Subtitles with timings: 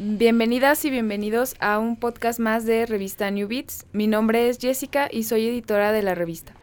[0.00, 3.84] Bienvenidas y bienvenidos a un podcast más de revista New Beats.
[3.90, 6.54] Mi nombre es Jessica y soy editora de la revista.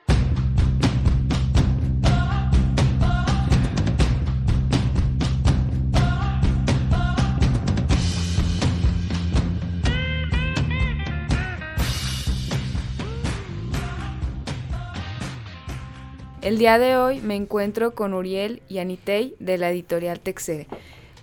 [16.42, 20.68] El día de hoy me encuentro con Uriel y Anitei de la editorial Texere.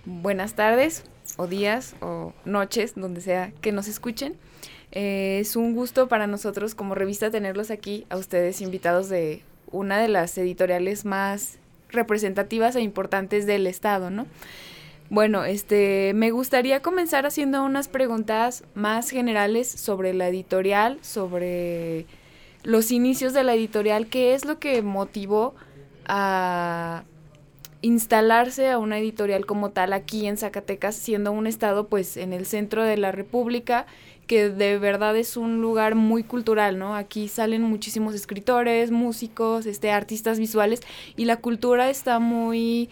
[0.05, 1.05] Buenas tardes,
[1.37, 4.35] o días, o noches, donde sea que nos escuchen.
[4.91, 9.99] Eh, es un gusto para nosotros como revista tenerlos aquí, a ustedes invitados de una
[9.99, 11.57] de las editoriales más
[11.89, 14.27] representativas e importantes del estado, ¿no?
[15.09, 22.05] Bueno, este, me gustaría comenzar haciendo unas preguntas más generales sobre la editorial, sobre
[22.63, 25.53] los inicios de la editorial, qué es lo que motivó
[26.05, 27.03] a
[27.83, 32.45] instalarse a una editorial como tal aquí en Zacatecas, siendo un estado pues en el
[32.45, 33.85] centro de la República,
[34.25, 36.95] que de verdad es un lugar muy cultural, ¿no?
[36.95, 40.79] Aquí salen muchísimos escritores, músicos, este, artistas visuales
[41.17, 42.89] y la cultura está muy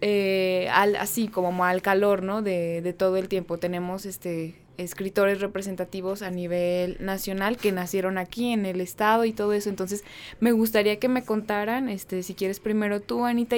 [0.00, 2.42] eh, al, así como al calor, ¿no?
[2.42, 3.58] De, de todo el tiempo.
[3.58, 9.52] Tenemos este escritores representativos a nivel nacional que nacieron aquí en el estado y todo
[9.52, 9.68] eso.
[9.68, 10.04] Entonces,
[10.40, 13.56] me gustaría que me contaran, este, si quieres primero tú, Anita,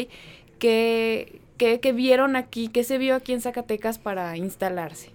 [0.58, 5.10] qué, qué, vieron aquí, qué se vio aquí en Zacatecas para instalarse.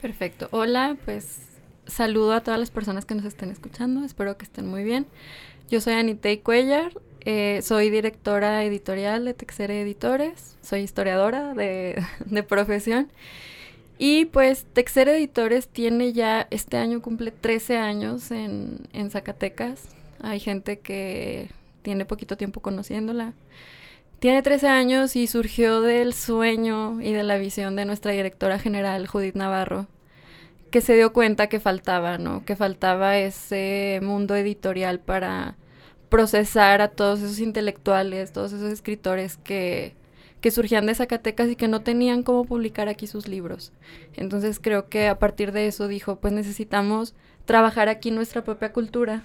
[0.00, 0.48] Perfecto.
[0.50, 1.40] Hola, pues
[1.86, 4.04] saludo a todas las personas que nos estén escuchando.
[4.04, 5.06] Espero que estén muy bien.
[5.70, 6.92] Yo soy Anitei Cuellar,
[7.24, 13.10] eh, soy directora editorial de Texere Editores, soy historiadora de, de profesión
[13.98, 19.88] y pues Texer Editores tiene ya, este año cumple 13 años en, en Zacatecas.
[20.20, 21.50] Hay gente que
[21.82, 23.34] tiene poquito tiempo conociéndola.
[24.18, 29.06] Tiene 13 años y surgió del sueño y de la visión de nuestra directora general,
[29.06, 29.86] Judith Navarro,
[30.70, 32.44] que se dio cuenta que faltaba, ¿no?
[32.44, 35.56] Que faltaba ese mundo editorial para
[36.08, 39.94] procesar a todos esos intelectuales, todos esos escritores que
[40.40, 43.72] que surgían de Zacatecas y que no tenían cómo publicar aquí sus libros.
[44.16, 47.14] Entonces creo que a partir de eso dijo, pues necesitamos
[47.44, 49.22] trabajar aquí nuestra propia cultura.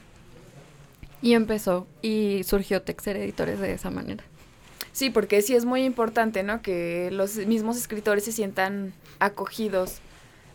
[1.21, 4.25] Y empezó y surgió Texer Editores de esa manera.
[4.93, 6.61] Sí, porque sí es muy importante, ¿no?
[6.61, 9.99] Que los mismos escritores se sientan acogidos.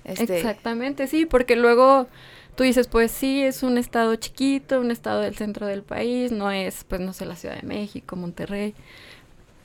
[0.05, 0.39] Este...
[0.39, 2.07] Exactamente, sí, porque luego
[2.55, 6.51] tú dices, pues sí, es un estado chiquito, un estado del centro del país, no
[6.51, 8.75] es, pues no sé, la Ciudad de México, Monterrey,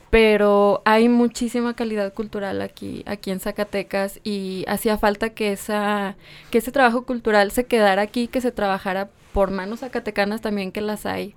[0.09, 6.15] pero hay muchísima calidad cultural aquí, aquí en Zacatecas y hacía falta que esa,
[6.51, 10.81] que ese trabajo cultural se quedara aquí, que se trabajara por manos zacatecanas también que
[10.81, 11.35] las hay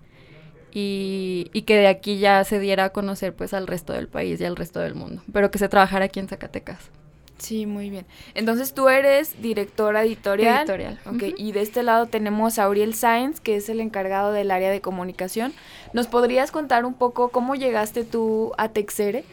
[0.72, 4.40] y, y que de aquí ya se diera a conocer pues al resto del país
[4.40, 6.90] y al resto del mundo, pero que se trabajara aquí en Zacatecas.
[7.38, 8.06] Sí, muy bien.
[8.34, 10.60] Entonces tú eres directora editorial.
[10.60, 10.98] Editorial.
[11.04, 14.70] Ok, y de este lado tenemos a Uriel Sáenz, que es el encargado del área
[14.70, 15.52] de comunicación.
[15.92, 19.24] ¿Nos podrías contar un poco cómo llegaste tú a Texere?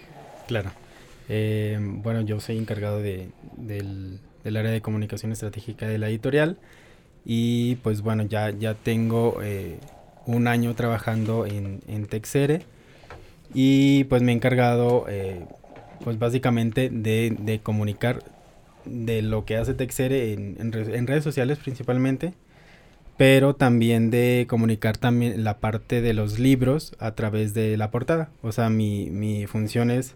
[0.48, 0.72] Claro.
[1.30, 6.58] Eh, bueno, yo soy encargado de, del, área de comunicación estratégica de la editorial
[7.24, 9.80] y pues bueno, ya, ya tengo eh,
[10.26, 12.62] un año trabajando en, en Texere
[13.54, 15.06] y pues me he encargado...
[15.10, 15.46] Eh,
[16.04, 18.24] pues básicamente de, comunicar
[18.86, 22.34] de lo que hace Texere en, en, redes sociales principalmente,
[23.18, 28.30] pero también de comunicar también la parte de los libros a través de la portada.
[28.42, 30.16] O sea, mi, mi función es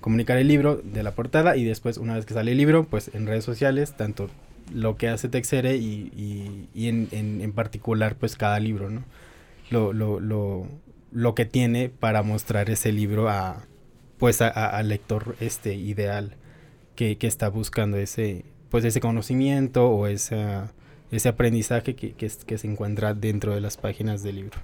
[0.00, 3.10] comunicar el libro de la portada y después una vez que sale el libro, pues
[3.14, 4.30] en redes sociales, tanto
[4.72, 9.02] lo que hace Texere y, y, y en, en, en, particular pues cada libro, ¿no?
[9.74, 10.68] Lo, lo,
[11.10, 13.66] lo, que tiene para mostrar ese libro a,
[14.18, 16.36] pues al lector este ideal
[16.94, 20.72] que, que, está buscando ese pues ese conocimiento o esa,
[21.10, 24.58] ese aprendizaje que, que se encuentra dentro de las páginas del libro.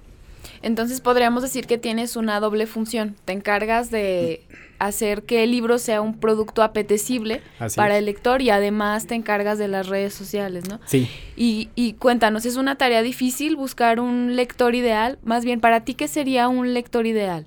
[0.61, 3.15] Entonces podríamos decir que tienes una doble función.
[3.25, 4.45] Te encargas de
[4.79, 7.41] hacer que el libro sea un producto apetecible
[7.75, 10.79] para el lector y además te encargas de las redes sociales, ¿no?
[10.85, 11.07] Sí.
[11.35, 15.19] Y, y cuéntanos, ¿es una tarea difícil buscar un lector ideal?
[15.23, 17.45] Más bien, ¿para ti qué sería un lector ideal?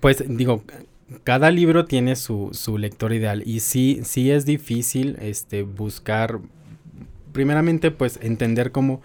[0.00, 0.62] Pues digo,
[1.24, 6.40] cada libro tiene su, su lector ideal y sí, sí es difícil este, buscar,
[7.32, 9.02] primeramente pues entender cómo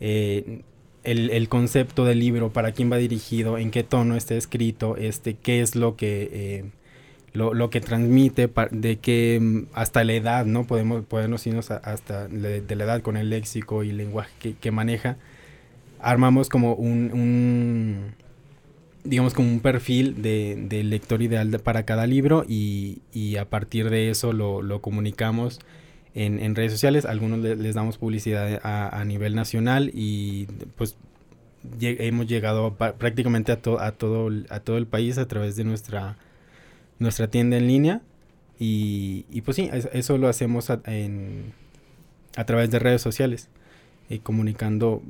[0.00, 0.62] eh,
[1.04, 5.34] el, el, concepto del libro, para quién va dirigido, en qué tono está escrito, este,
[5.34, 6.28] qué es lo que...
[6.32, 6.64] Eh,
[7.32, 10.68] lo, lo, que transmite, de que mm, hasta la edad, ¿no?
[10.68, 15.16] Podemos, podemos irnos hasta de la edad con el léxico y el lenguaje que, maneja.
[15.98, 18.14] Armamos como un, un
[19.04, 23.00] digamos, como un perfil de, lector ideal para cada libro y,
[23.38, 25.60] a partir de eso lo, comunicamos
[26.14, 27.04] en, redes sociales.
[27.04, 30.46] Algunos les damos publicidad a, nivel nacional y
[30.76, 30.96] pues
[31.80, 36.16] hemos llegado prácticamente a, a, todo, a todo el país a través de nuestra,
[36.98, 38.02] nuestra tienda en línea.
[38.58, 40.80] Y, pues sí, eso lo hacemos a,
[42.46, 43.48] través de redes sociales,
[44.08, 45.02] y comunicando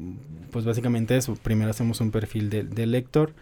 [0.51, 1.37] pues básicamente eso.
[1.37, 3.33] Primero hacemos un perfil del lector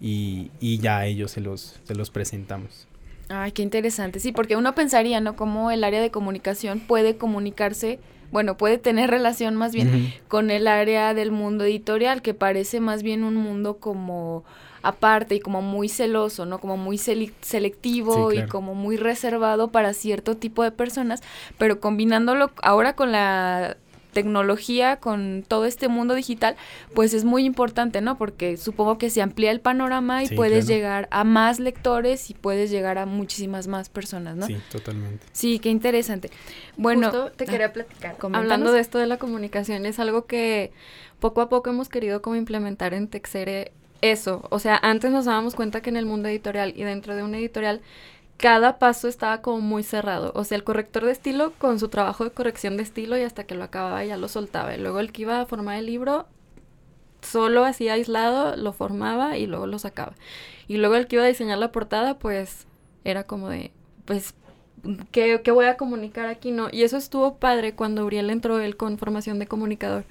[0.00, 2.86] y, y ya a ellos se los, se los presentamos.
[3.30, 4.20] Ay, qué interesante.
[4.20, 5.36] Sí, porque uno pensaría, ¿no?
[5.36, 7.98] Cómo el área de comunicación puede comunicarse,
[8.30, 13.02] bueno, puede tener relación más bien con el área del mundo editorial, que parece más
[13.02, 14.44] bien un mundo como
[14.82, 16.58] aparte y como muy celoso, ¿no?
[16.58, 21.22] Como muy selectivo y como muy reservado para cierto tipo de personas,
[21.58, 23.76] pero combinándolo ahora con la
[24.12, 26.56] tecnología, con todo este mundo digital,
[26.94, 28.18] pues es muy importante, ¿no?
[28.18, 32.70] Porque supongo que se amplía el panorama y puedes llegar a más lectores y puedes
[32.70, 34.46] llegar a muchísimas más personas, ¿no?
[34.46, 35.24] Sí, totalmente.
[35.32, 36.30] Sí, qué interesante.
[36.76, 38.16] Bueno, te quería ah, platicar.
[38.32, 40.72] Hablando de esto de la comunicación, es algo que
[41.20, 44.46] poco a poco hemos querido como implementar en Texere eso.
[44.50, 47.34] O sea, antes nos dábamos cuenta que en el mundo editorial y dentro de un
[47.34, 47.80] editorial
[48.38, 50.32] cada paso estaba como muy cerrado.
[50.34, 53.44] O sea, el corrector de estilo con su trabajo de corrección de estilo y hasta
[53.44, 54.74] que lo acababa ya lo soltaba.
[54.74, 56.26] Y luego el que iba a formar el libro
[57.20, 60.14] solo así aislado lo formaba y luego lo sacaba.
[60.68, 62.66] Y luego el que iba a diseñar la portada pues
[63.04, 63.72] era como de,
[64.04, 64.34] pues,
[65.10, 66.52] ¿qué, qué voy a comunicar aquí?
[66.52, 66.68] No.
[66.70, 70.04] Y eso estuvo padre cuando Uriel entró él con formación de comunicador.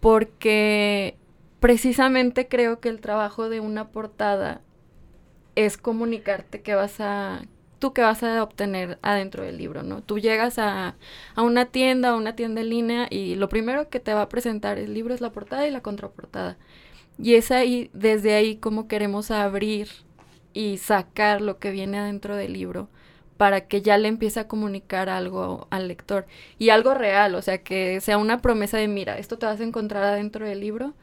[0.00, 1.16] Porque
[1.60, 4.60] precisamente creo que el trabajo de una portada
[5.66, 7.42] es comunicarte qué vas a,
[7.80, 10.02] tú qué vas a obtener adentro del libro, ¿no?
[10.02, 10.96] Tú llegas a,
[11.34, 14.28] a una tienda, a una tienda en línea y lo primero que te va a
[14.28, 16.56] presentar el libro es la portada y la contraportada.
[17.18, 19.88] Y es ahí, desde ahí, como queremos abrir
[20.54, 22.88] y sacar lo que viene adentro del libro
[23.36, 26.26] para que ya le empiece a comunicar algo al lector
[26.58, 29.64] y algo real, o sea, que sea una promesa de, mira, esto te vas a
[29.64, 30.94] encontrar adentro del libro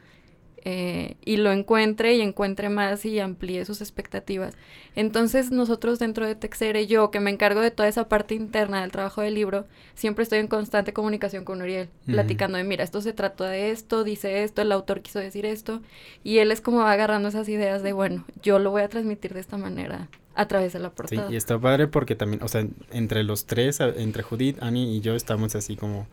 [0.68, 4.56] eh, y lo encuentre y encuentre más y amplíe sus expectativas.
[4.96, 8.92] Entonces nosotros dentro de Texere, yo que me encargo de toda esa parte interna del
[8.92, 13.14] trabajo del libro, siempre estoy en constante comunicación con Uriel, platicando de, mira, esto se
[13.14, 15.84] trató de esto, dice esto, el autor quiso decir esto,
[16.24, 19.36] y él es como va agarrando esas ideas de, bueno, yo lo voy a transmitir
[19.36, 21.28] de esta manera a través de la portada.
[21.28, 25.02] Sí, y está padre porque también, o sea, entre los tres, entre Judith, Annie y
[25.02, 26.08] yo estamos así como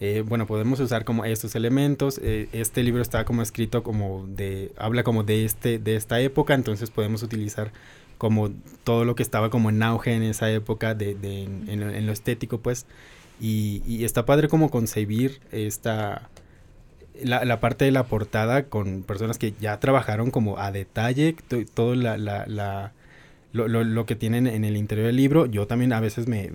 [0.00, 2.20] eh, bueno, podemos usar como estos elementos.
[2.22, 6.54] Eh, este libro está como escrito como de, habla como de este, de esta época,
[6.54, 7.72] entonces podemos utilizar
[8.16, 8.50] como
[8.84, 12.58] todo lo que estaba como en auge en esa época de, de en, lo estético,
[12.58, 12.86] pues.
[13.40, 16.28] Y, y, está padre como concebir esta,
[17.22, 21.36] la, la, parte de la portada con personas que ya trabajaron como a detalle
[21.74, 22.92] todo la, la, la
[23.52, 25.46] lo, lo, lo, que tienen en el interior del libro.
[25.46, 26.50] Yo también a veces me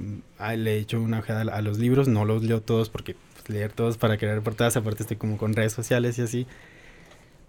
[0.58, 3.16] le he hecho una ojeada a los libros, no los leo todos porque
[3.48, 6.48] leer todos para crear portadas, aparte estoy como con redes sociales y así.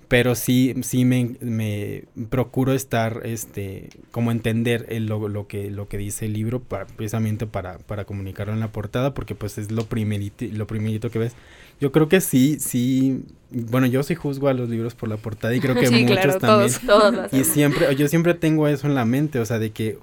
[0.08, 5.88] Pero sí, sí me, me procuro estar, este, como entender el, lo, lo, que, lo
[5.88, 9.72] que dice el libro para, precisamente para, para comunicarlo en la portada, porque pues es
[9.72, 11.32] lo primerito, lo primerito que ves.
[11.80, 15.54] Yo creo que sí, sí, bueno, yo sí juzgo a los libros por la portada
[15.54, 16.70] y creo que muchos también.
[16.86, 19.98] Todos, y siempre, yo siempre tengo eso en la mente, o sea, de que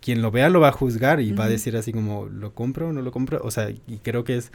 [0.00, 2.88] quien lo vea lo va a juzgar y va a decir así como, ¿lo compro
[2.88, 3.40] o no lo compro?
[3.42, 4.52] O sea, y creo que es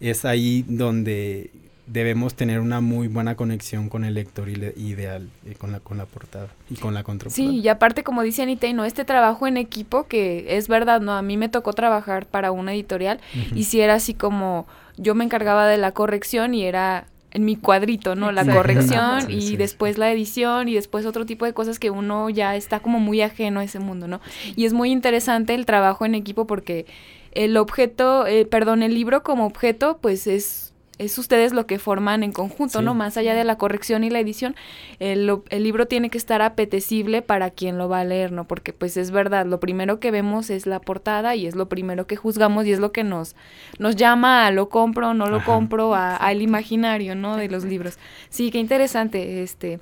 [0.00, 1.50] es ahí donde
[1.88, 6.04] debemos tener una muy buena conexión con el lector ideal, eh, con, la, con la
[6.04, 7.50] portada y con la contraportada.
[7.50, 8.84] Sí, y aparte, como dice Anita, ¿no?
[8.84, 11.12] este trabajo en equipo, que es verdad, ¿no?
[11.12, 13.20] A mí me tocó trabajar para una editorial
[13.54, 14.66] y si era así como
[14.98, 18.32] yo me encargaba de la corrección y era en mi cuadrito, ¿no?
[18.32, 22.56] La corrección y después la edición y después otro tipo de cosas que uno ya
[22.56, 24.20] está como muy ajeno a ese mundo, ¿no?
[24.56, 26.86] Y es muy interesante el trabajo en equipo porque
[27.32, 30.68] el objeto, eh, perdón, el libro como objeto, pues es
[30.98, 32.94] es ustedes lo que forman en conjunto, ¿no?
[32.94, 34.56] Más allá de la corrección y la edición,
[34.98, 38.46] el, el, libro tiene que estar apetecible para quien lo va a leer, ¿no?
[38.46, 42.06] Porque pues es verdad, lo primero que vemos es la portada y es lo primero
[42.06, 43.36] que juzgamos y es lo que nos,
[43.78, 47.36] nos llama a lo compro, no lo compro, a, al imaginario, ¿no?
[47.36, 47.98] De los libros.
[48.28, 49.80] Sí, qué interesante, este...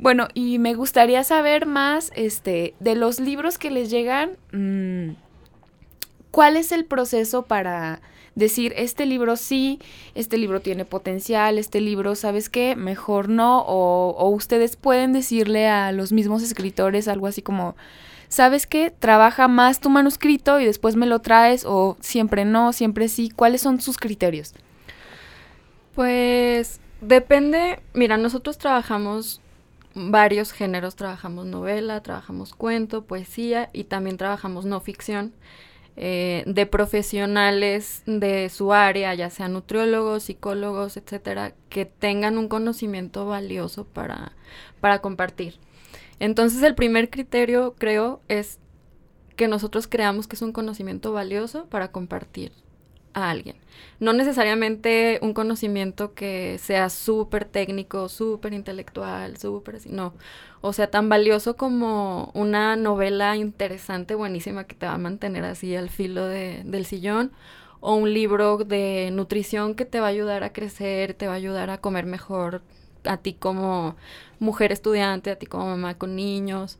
[0.00, 4.30] Bueno, y me gustaría saber más, este, de los libros que les llegan...
[4.52, 5.27] Mmm,
[6.30, 8.00] ¿Cuál es el proceso para
[8.38, 9.80] decir, este libro sí,
[10.14, 12.76] este libro tiene potencial, este libro, ¿sabes qué?
[12.76, 17.76] Mejor no, o, ustedes pueden decirle a los mismos escritores algo así como,
[18.28, 18.90] ¿sabes qué?
[18.90, 23.30] Trabaja más tu manuscrito y después me lo traes, o siempre no, siempre sí.
[23.30, 24.54] ¿Cuáles son sus criterios?
[25.94, 29.40] Pues depende, mira, nosotros trabajamos
[29.94, 35.32] varios géneros, trabajamos novela, trabajamos cuento, poesía y también trabajamos no ficción.
[36.00, 43.26] Eh, de profesionales de su área, ya sean nutriólogos, psicólogos, etcétera, que tengan un conocimiento
[43.26, 44.30] valioso para,
[44.80, 45.56] para compartir.
[46.20, 48.60] Entonces, el primer criterio, creo, es
[49.34, 52.52] que nosotros creamos que es un conocimiento valioso para compartir
[53.18, 53.56] a alguien.
[54.00, 60.14] No necesariamente un conocimiento que sea súper técnico, súper intelectual, súper así, no.
[60.60, 65.74] O sea, tan valioso como una novela interesante, buenísima, que te va a mantener así
[65.76, 67.32] al filo de, del sillón,
[67.80, 71.36] o un libro de nutrición que te va a ayudar a crecer, te va a
[71.36, 72.62] ayudar a comer mejor
[73.04, 73.96] a ti como
[74.40, 76.78] mujer estudiante, a ti como mamá con niños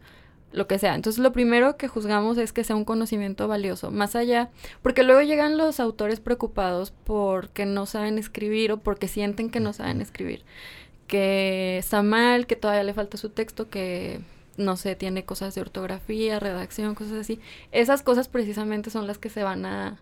[0.53, 0.95] lo que sea.
[0.95, 4.51] Entonces lo primero que juzgamos es que sea un conocimiento valioso, más allá,
[4.83, 9.73] porque luego llegan los autores preocupados porque no saben escribir o porque sienten que no
[9.73, 10.45] saben escribir,
[11.07, 14.21] que está mal, que todavía le falta su texto, que
[14.57, 17.41] no sé, tiene cosas de ortografía, redacción, cosas así.
[17.71, 19.99] Esas cosas precisamente son las que se van a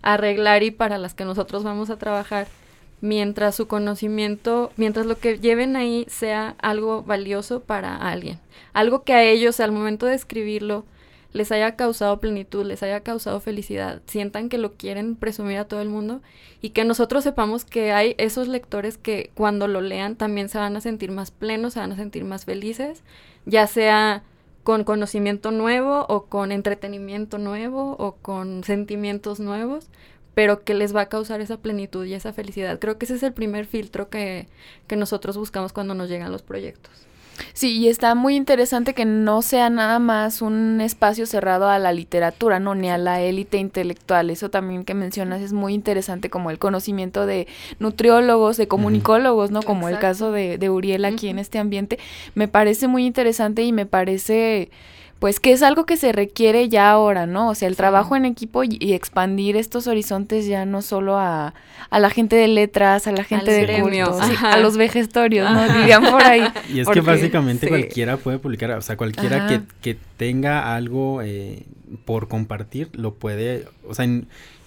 [0.00, 2.46] arreglar y para las que nosotros vamos a trabajar
[3.00, 8.38] mientras su conocimiento, mientras lo que lleven ahí sea algo valioso para alguien,
[8.72, 10.84] algo que a ellos al momento de escribirlo
[11.32, 15.82] les haya causado plenitud, les haya causado felicidad, sientan que lo quieren presumir a todo
[15.82, 16.20] el mundo
[16.62, 20.76] y que nosotros sepamos que hay esos lectores que cuando lo lean también se van
[20.76, 23.02] a sentir más plenos, se van a sentir más felices,
[23.44, 24.22] ya sea
[24.64, 29.88] con conocimiento nuevo o con entretenimiento nuevo o con sentimientos nuevos,
[30.38, 32.78] pero que les va a causar esa plenitud y esa felicidad.
[32.78, 34.46] Creo que ese es el primer filtro que,
[34.86, 36.92] que nosotros buscamos cuando nos llegan los proyectos.
[37.54, 41.90] Sí, y está muy interesante que no sea nada más un espacio cerrado a la
[41.90, 44.30] literatura, no, ni a la élite intelectual.
[44.30, 47.48] Eso también que mencionas es muy interesante, como el conocimiento de
[47.80, 49.64] nutriólogos, de comunicólogos, ¿no?
[49.64, 51.98] Como el caso de, de Uriel aquí en este ambiente.
[52.36, 54.70] Me parece muy interesante y me parece
[55.18, 57.48] pues que es algo que se requiere ya ahora, ¿no?
[57.48, 61.54] O sea, el trabajo en equipo y, expandir estos horizontes ya no solo a,
[61.90, 64.02] a, la gente de letras, a la gente de
[64.42, 65.68] a los vegestorios, ¿no?
[65.72, 66.46] Dirían por ahí.
[66.72, 71.62] Y es que básicamente cualquiera puede publicar, o sea, cualquiera que, que, tenga algo eh,
[72.04, 74.06] por compartir, lo puede, o sea,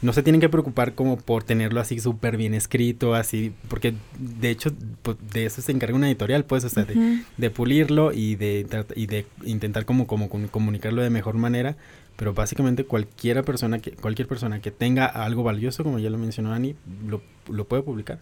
[0.02, 4.50] no se tienen que preocupar como por tenerlo así súper bien escrito, así, porque de
[4.50, 4.72] hecho
[5.04, 8.66] pues, de eso se encarga una editorial, pues, o sea, de, pulirlo y de,
[8.96, 11.76] y de intentar como, como comunicarlo de mejor manera,
[12.16, 16.54] pero básicamente cualquiera persona que, cualquier persona que tenga algo valioso, como ya lo mencionó
[16.54, 16.76] Ani,
[17.08, 18.20] lo, lo puede publicar.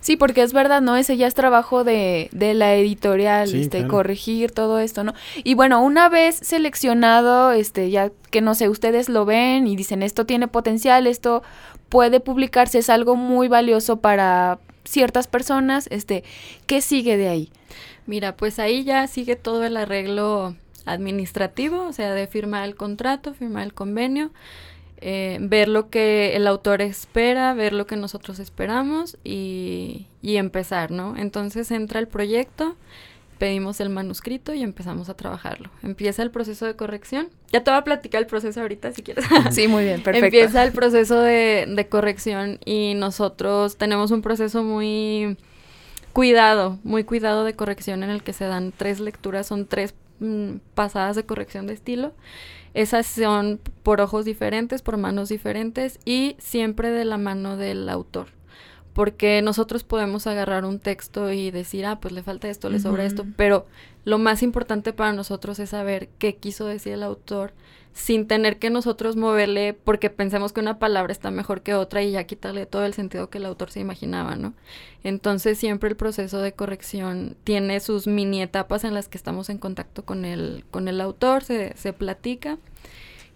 [0.00, 0.96] Sí, porque es verdad, ¿no?
[0.96, 5.14] Ese ya es trabajo de, de la editorial, este, corregir todo esto, ¿no?
[5.44, 10.02] Y bueno, una vez seleccionado, este, ya que no sé, ustedes lo ven y dicen,
[10.02, 11.42] esto tiene potencial, esto
[11.88, 16.24] puede publicarse, es algo muy valioso para ciertas personas, este,
[16.66, 17.52] ¿qué sigue de ahí?
[18.06, 23.34] Mira, pues ahí ya sigue todo el arreglo administrativo, o sea, de firmar el contrato,
[23.34, 24.30] firmar el convenio,
[25.00, 30.90] eh, ver lo que el autor espera, ver lo que nosotros esperamos y, y empezar,
[30.90, 31.16] ¿no?
[31.16, 32.76] Entonces entra el proyecto,
[33.38, 35.70] pedimos el manuscrito y empezamos a trabajarlo.
[35.82, 37.28] Empieza el proceso de corrección.
[37.50, 39.24] Ya te voy a platicar el proceso ahorita si quieres.
[39.50, 40.26] Sí, muy bien, perfecto.
[40.26, 45.36] Empieza el proceso de, de corrección y nosotros tenemos un proceso muy
[46.12, 50.60] cuidado, muy cuidado de corrección en el que se dan tres lecturas, son tres Mm,
[50.74, 52.12] pasadas de corrección de estilo.
[52.74, 58.28] Esas son por ojos diferentes, por manos diferentes y siempre de la mano del autor.
[58.92, 63.04] Porque nosotros podemos agarrar un texto y decir, ah, pues le falta esto, le sobra
[63.04, 63.66] esto, pero
[64.04, 67.52] lo más importante para nosotros es saber qué quiso decir el autor
[67.92, 72.12] sin tener que nosotros moverle porque pensemos que una palabra está mejor que otra y
[72.12, 74.54] ya quitarle todo el sentido que el autor se imaginaba, ¿no?
[75.04, 79.58] Entonces siempre el proceso de corrección tiene sus mini etapas en las que estamos en
[79.58, 82.58] contacto con el, con el autor, se, se platica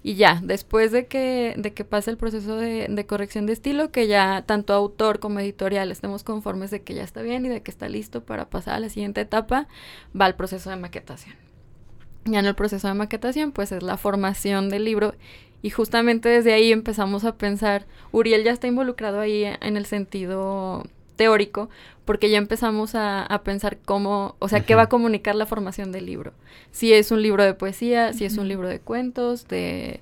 [0.02, 3.90] y ya, después de que, de que pase el proceso de, de, corrección de estilo,
[3.90, 7.60] que ya tanto autor como editorial estemos conformes de que ya está bien y de
[7.62, 9.66] que está listo para pasar a la siguiente etapa,
[10.18, 11.45] va el proceso de maquetación.
[12.26, 15.14] Ya en el proceso de maquetación, pues es la formación del libro.
[15.62, 20.84] Y justamente desde ahí empezamos a pensar, Uriel ya está involucrado ahí en el sentido
[21.16, 21.70] teórico,
[22.04, 26.06] porque ya empezamos a, pensar cómo, o sea, qué va a comunicar la formación del
[26.06, 26.32] libro.
[26.70, 30.00] Si es un libro de poesía, si es un libro de cuentos, de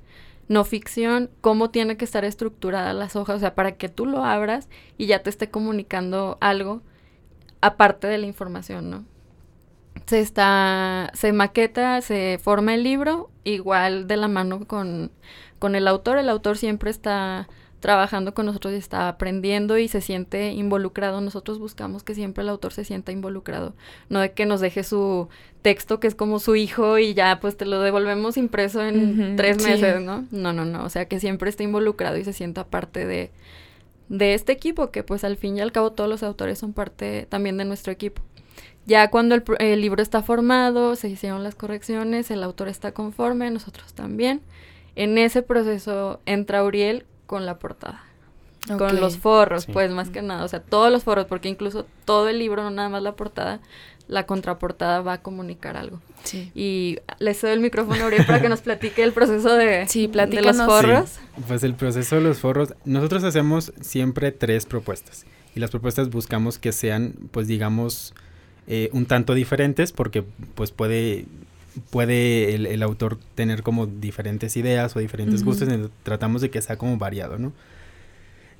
[0.48, 4.24] no ficción, cómo tiene que estar estructurada las hojas, o sea, para que tú lo
[4.24, 6.82] abras y ya te esté comunicando algo
[7.62, 9.04] aparte de la información, ¿no?
[10.06, 15.10] Se está, se maqueta, se forma el libro, igual de la mano con,
[15.58, 16.18] con el autor.
[16.18, 17.48] El autor siempre está
[17.80, 21.20] trabajando con nosotros y está aprendiendo y se siente involucrado.
[21.20, 23.74] Nosotros buscamos que siempre el autor se sienta involucrado,
[24.08, 25.28] no de que nos deje su
[25.60, 29.62] texto que es como su hijo y ya pues te lo devolvemos impreso en tres
[29.62, 30.26] meses, ¿no?
[30.30, 33.30] No, no, no, o sea que siempre esté involucrado y se sienta parte de,
[34.08, 37.26] de este equipo, que pues al fin y al cabo todos los autores son parte
[37.28, 38.22] también de nuestro equipo.
[38.86, 43.50] Ya cuando el, el libro está formado, se hicieron las correcciones, el autor está conforme,
[43.50, 44.42] nosotros también.
[44.96, 48.04] En ese proceso entra Uriel con la portada.
[48.78, 52.30] Con los forros, pues más que nada, o sea, todos los forros, porque incluso todo
[52.30, 53.60] el libro, no nada más la portada,
[54.08, 56.00] la contraportada va a comunicar algo.
[56.22, 56.50] Sí.
[56.54, 60.06] Y le cedo el micrófono a Uriel para que nos platique el proceso de, sí,
[60.06, 61.18] de los forros.
[61.46, 65.26] pues el proceso de los forros, nosotros hacemos siempre tres propuestas.
[65.54, 68.14] Y las propuestas buscamos que sean, pues digamos,
[68.66, 71.26] eh, un tanto diferentes, porque pues puede
[71.90, 75.68] puede el, autor tener como diferentes ideas o diferentes gustos,
[76.02, 77.52] tratamos de que sea como variado, ¿no?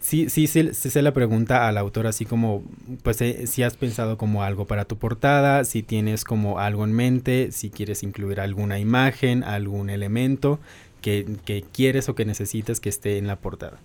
[0.00, 2.62] Sí, sí, sí, se la pregunta al autor así como,
[3.02, 6.92] pues eh, si has pensado como algo para tu portada, si tienes como algo en
[6.92, 10.61] mente, si quieres incluir alguna imagen, algún elemento
[11.00, 13.78] que, que quieres o que necesitas que esté en la portada.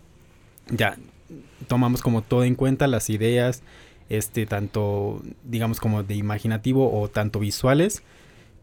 [0.69, 0.97] Ya,
[1.67, 3.61] tomamos como todo en cuenta las ideas,
[4.09, 8.03] este, tanto, digamos, como de imaginativo o tanto visuales,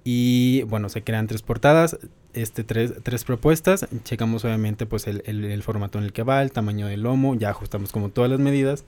[0.08, 1.98] y bueno, se crean tres portadas,
[2.32, 3.88] este, tres, tres propuestas.
[4.04, 7.50] Checamos obviamente pues el, el, formato en el que va, el tamaño del lomo, ya
[7.50, 8.84] ajustamos como todas las medidas.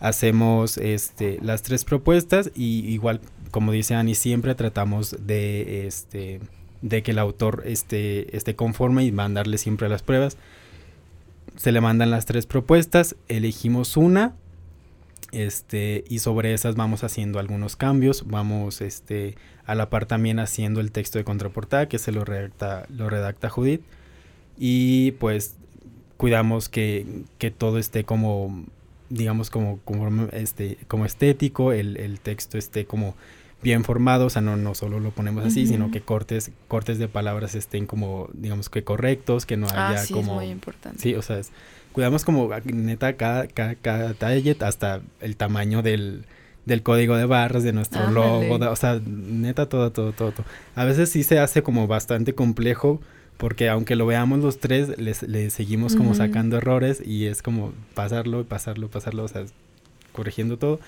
[0.00, 6.40] Hacemos este, las tres propuestas y igual, como dice Ani, siempre tratamos de, este,
[6.80, 10.38] de que el autor esté, esté conforme y mandarle siempre las pruebas.
[11.56, 14.34] Se le mandan las tres propuestas, elegimos una
[15.36, 20.80] este, y sobre esas vamos haciendo algunos cambios, vamos este, a la par también haciendo
[20.80, 23.82] el texto de contraportada que se lo redacta, lo redacta Judith.
[24.58, 25.56] Y pues
[26.16, 28.64] cuidamos que, que todo esté como,
[29.10, 33.14] digamos, como, como, este, como estético, el, el, texto esté como
[33.62, 37.08] bien formado, o sea, no, no solo lo ponemos así, sino que cortes, cortes de
[37.08, 40.32] palabras estén como, digamos que correctos, que no ah, haya sí, como...
[40.32, 40.98] Es muy importante.
[40.98, 41.50] Sí, o sea, es,
[41.96, 46.26] cuidamos como neta cada, cada, cada detalle hasta el tamaño del,
[46.66, 50.44] del código de barras, de nuestro logo, o sea, neta todo, todo, todo, todo.
[50.74, 53.00] A veces sí se hace como bastante complejo
[53.38, 58.44] porque aunque lo veamos los tres, le seguimos como sacando errores y es como pasarlo,
[58.44, 59.46] pasarlo, pasarlo, o sea,
[60.12, 60.80] corrigiendo todo.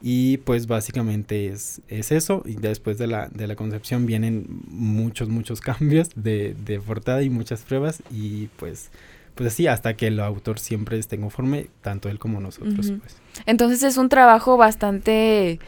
[0.00, 2.44] Y pues básicamente es, es eso.
[2.46, 7.30] Y después de la, de la concepción vienen muchos, muchos cambios de, de portada y
[7.30, 8.04] muchas pruebas.
[8.12, 8.90] Y pues
[9.34, 12.92] pues así, hasta que el autor siempre esté conforme, tanto él como nosotros.
[13.00, 13.16] pues.
[13.46, 15.58] Entonces es un trabajo bastante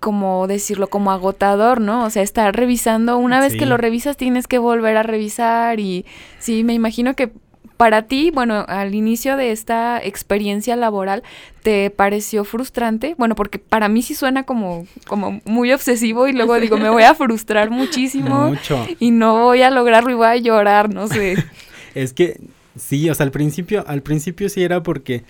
[0.00, 2.04] como decirlo, como agotador, ¿no?
[2.04, 6.04] O sea, estar revisando, una vez que lo revisas tienes que volver a revisar y
[6.38, 7.32] sí, me imagino que
[7.76, 11.22] para ti, bueno, al inicio de esta experiencia laboral,
[11.62, 13.14] ¿te pareció frustrante?
[13.18, 17.02] Bueno, porque para mí sí suena como, como muy obsesivo y luego digo, me voy
[17.02, 18.86] a frustrar muchísimo Mucho.
[18.98, 21.36] y no voy a lograrlo y voy a llorar, no sé.
[21.94, 22.40] es que
[22.76, 25.24] Sí, o sea, al principio, al principio sí era porque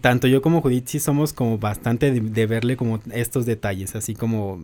[0.00, 4.62] tanto yo como Judith sí somos como bastante de, verle como estos detalles, así como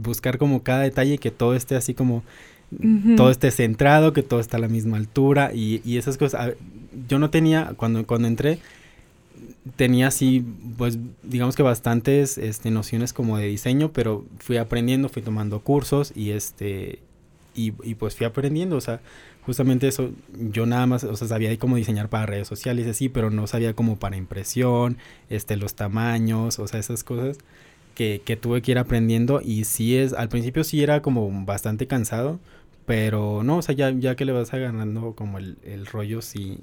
[0.00, 2.22] buscar como cada detalle que todo esté así como
[3.16, 6.54] todo esté centrado, que todo está a la misma altura y, y esas cosas.
[7.08, 8.58] yo no tenía, cuando, cuando entré,
[9.76, 10.44] tenía así,
[10.76, 16.12] pues digamos que bastantes este, nociones como de diseño, pero fui aprendiendo, fui tomando cursos
[16.14, 16.98] y este,
[17.54, 19.00] y, y pues fui aprendiendo, o sea,
[19.48, 23.08] justamente eso, yo nada más, o sea, sabía cómo diseñar para redes sociales y así,
[23.08, 24.98] pero no sabía cómo para impresión,
[25.30, 27.38] este, los tamaños, o sea, esas cosas
[27.94, 31.86] que, que tuve que ir aprendiendo y sí es, al principio sí era como bastante
[31.86, 32.40] cansado,
[32.84, 36.58] pero no, o sea, ya, ya que le vas agarrando como el, el rollo, sí,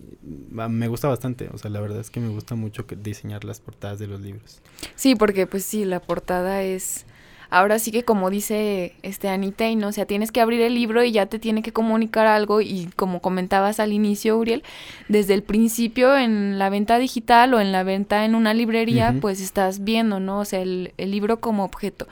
[0.52, 3.98] me gusta bastante, o sea, la verdad es que me gusta mucho diseñar las portadas
[3.98, 4.62] de los libros.
[4.94, 7.08] Sí, porque pues sí, la portada es
[7.50, 9.88] ahora sí que como dice este Anita, ¿no?
[9.88, 12.90] o sea, tienes que abrir el libro y ya te tiene que comunicar algo y
[12.96, 14.64] como comentabas al inicio, Uriel,
[15.08, 19.42] desde el principio en la venta digital o en la venta en una librería, pues
[19.42, 20.40] estás viendo, ¿no?
[20.40, 22.08] O sea, el, el libro como objeto.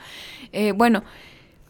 [0.52, 1.02] Eh, bueno,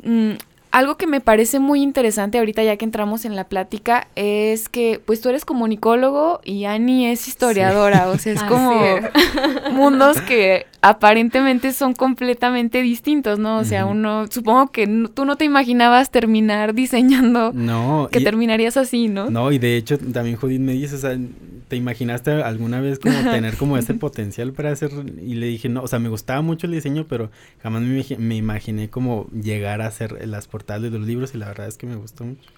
[0.02, 0.32] mm,
[0.74, 5.00] algo que me parece muy interesante ahorita ya que entramos en la plática es que
[5.04, 8.82] pues tú eres comunicólogo y Annie es historiadora, o sea, es como
[9.70, 13.58] mundos que aparentemente son completamente distintos, ¿no?
[13.58, 19.06] O sea, uno, supongo que tú no te imaginabas terminar diseñando, no, que terminarías así,
[19.06, 19.30] ¿no?
[19.30, 21.16] No, y de hecho también Judith me dice, o sea,
[21.68, 24.90] ¿te imaginaste alguna vez como tener como ese potencial para hacer?
[25.22, 27.30] Y le dije, no, o sea, me gustaba mucho el diseño, pero
[27.62, 31.46] jamás me, me imaginé como llegar a hacer las portadas de los libros y la
[31.46, 32.50] verdad es que me gustó mucho.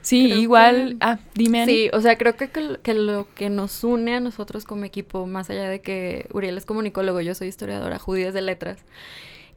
[0.00, 1.66] Sí, igual, ah, dime.
[1.66, 5.50] Sí, o sea, creo que, que, lo que nos une a nosotros como equipo, más
[5.50, 8.78] allá de que Uriel es comunicólogo, yo soy historiadora, judías de letras,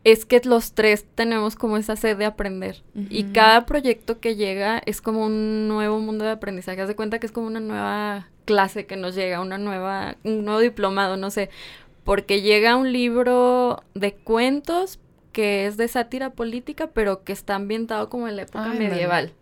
[0.03, 2.81] es que los tres tenemos como esa sed de aprender.
[3.09, 6.81] Y cada proyecto que llega es como un nuevo mundo de aprendizaje.
[6.81, 10.43] Haz de cuenta que es como una nueva clase que nos llega, una nueva, un
[10.43, 11.51] nuevo diplomado, no sé.
[12.03, 14.99] Porque llega un libro de cuentos
[15.31, 19.33] que es de sátira política, pero que está ambientado como en la época medieval.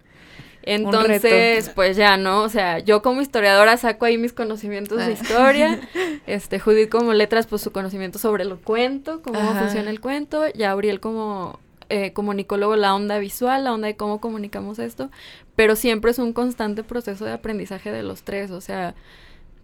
[0.62, 2.43] Entonces, pues ya, ¿no?
[2.43, 5.12] O sea, yo como historiadora saco ahí mis conocimientos de ah.
[5.12, 5.80] historia,
[6.28, 10.71] este, Judith como letras, pues su conocimiento sobre el cuento, cómo funciona el cuento, ya
[10.71, 15.10] Auriel como eh, comunicólogo la onda visual, la onda de cómo comunicamos esto,
[15.56, 18.93] pero siempre es un constante proceso de aprendizaje de los tres, o sea,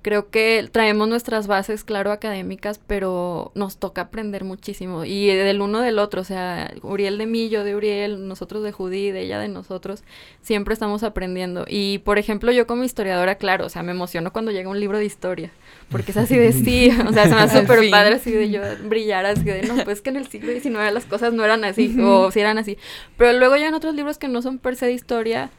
[0.05, 5.03] creo que traemos nuestras bases, claro, académicas, pero nos toca aprender muchísimo.
[5.03, 8.71] Y del uno del otro, o sea, Uriel de mí, yo de Uriel, nosotros de
[8.71, 10.03] Judí, ella de nosotros,
[10.43, 11.65] siempre estamos aprendiendo.
[11.67, 14.99] Y, por ejemplo, yo como historiadora, claro, o sea, me emociono cuando llega un libro
[14.99, 15.49] de historia,
[15.89, 18.61] porque es así de sí, o sea, se me hace súper padre así de yo
[18.83, 21.97] brillar, así de, no, pues que en el siglo XIX las cosas no eran así,
[21.99, 22.77] o si eran así.
[23.17, 25.49] Pero luego llegan otros libros que no son per se de historia,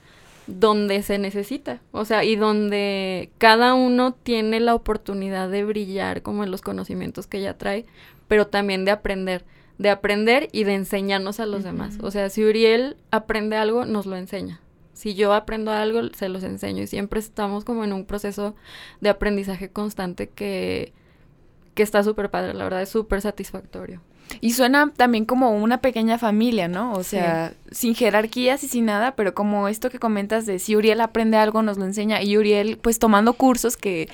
[0.47, 6.45] donde se necesita, o sea, y donde cada uno tiene la oportunidad de brillar como
[6.45, 7.85] en los conocimientos que ella trae,
[8.29, 9.45] pero también de aprender,
[9.79, 11.99] de aprender y de enseñarnos a los demás.
[12.01, 14.61] O sea, si Uriel aprende algo, nos lo enseña.
[14.93, 18.55] Si yo aprendo algo, se los enseño y siempre estamos como en un proceso
[19.01, 20.93] de aprendizaje constante que,
[21.75, 24.01] que está súper padre, la verdad es súper satisfactorio.
[24.41, 26.93] Y suena también como una pequeña familia, ¿no?
[26.93, 31.01] O sea, sin jerarquías y sin nada, pero como esto que comentas de si Uriel
[31.01, 32.23] aprende algo, nos lo enseña.
[32.23, 34.09] Y Uriel, pues tomando cursos que,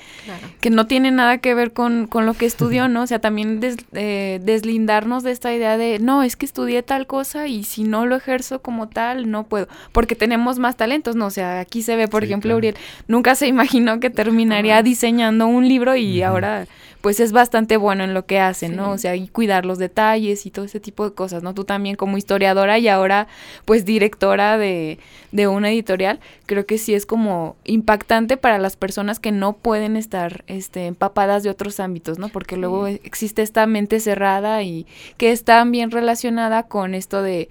[0.60, 3.02] que no tienen nada que ver con, con lo que estudió, ¿no?
[3.02, 3.60] O sea, también
[3.92, 8.06] eh, deslindarnos de esta idea de, no, es que estudié tal cosa y si no
[8.06, 9.68] lo ejerzo como tal, no puedo.
[9.92, 11.26] Porque tenemos más talentos, ¿no?
[11.26, 12.76] O sea, aquí se ve, por ejemplo, Uriel
[13.08, 16.66] nunca se imaginó que terminaría diseñando un libro y ahora
[17.02, 18.92] pues es bastante bueno en lo que hace, ¿no?
[18.92, 21.52] O sea, y cuidar los detalles y todo ese tipo de cosas, ¿no?
[21.52, 23.26] Tú también como historiadora y ahora
[23.64, 25.00] pues directora de,
[25.32, 29.96] de una editorial, creo que sí es como impactante para las personas que no pueden
[29.96, 32.28] estar este, empapadas de otros ámbitos, ¿no?
[32.28, 34.86] Porque luego existe esta mente cerrada y
[35.16, 37.48] que está bien relacionada con esto de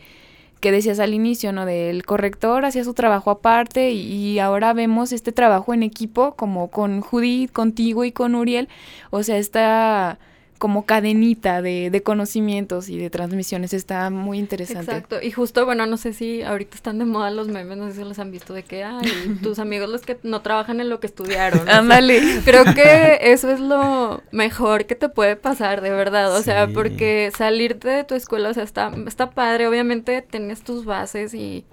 [0.62, 1.65] que decías al inicio, ¿no?
[1.65, 7.02] Del corrector hacía su trabajo aparte y, ahora vemos este trabajo en equipo como con
[7.02, 8.69] Judith, contigo y con Uriel.
[9.10, 10.19] O sea, está
[10.62, 13.74] como cadenita de, de, conocimientos y de transmisiones.
[13.74, 14.91] Está muy interesante.
[14.91, 15.19] Exacto.
[15.19, 18.04] Y justo, bueno, no sé si ahorita están de moda los memes, no sé si
[18.04, 21.08] los han visto, de que, ay, tus amigos los que no trabajan en lo que
[21.08, 21.67] estudiaron.
[21.67, 22.21] Ándale.
[22.45, 26.38] Creo que eso es lo mejor que te puede pasar, de verdad.
[26.38, 29.67] O sea, porque salirte de tu escuela, o sea, está, está padre.
[29.67, 31.65] Obviamente tienes tus bases y...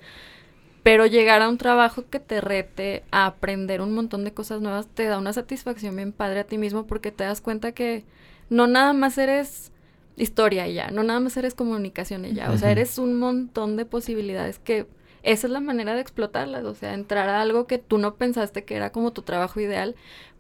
[0.83, 4.87] Pero llegar a un trabajo que te rete a aprender un montón de cosas nuevas
[4.87, 8.07] te da una satisfacción bien padre a ti mismo porque te das cuenta que
[8.51, 9.73] no nada más eres
[10.17, 13.77] historia y ya, no nada más eres comunicación y ya, o sea, eres un montón
[13.77, 14.87] de posibilidades que
[15.23, 18.65] esa es la manera de explotarlas, o sea, entrar a algo que tú no pensaste
[18.65, 19.95] que era como tu trabajo ideal,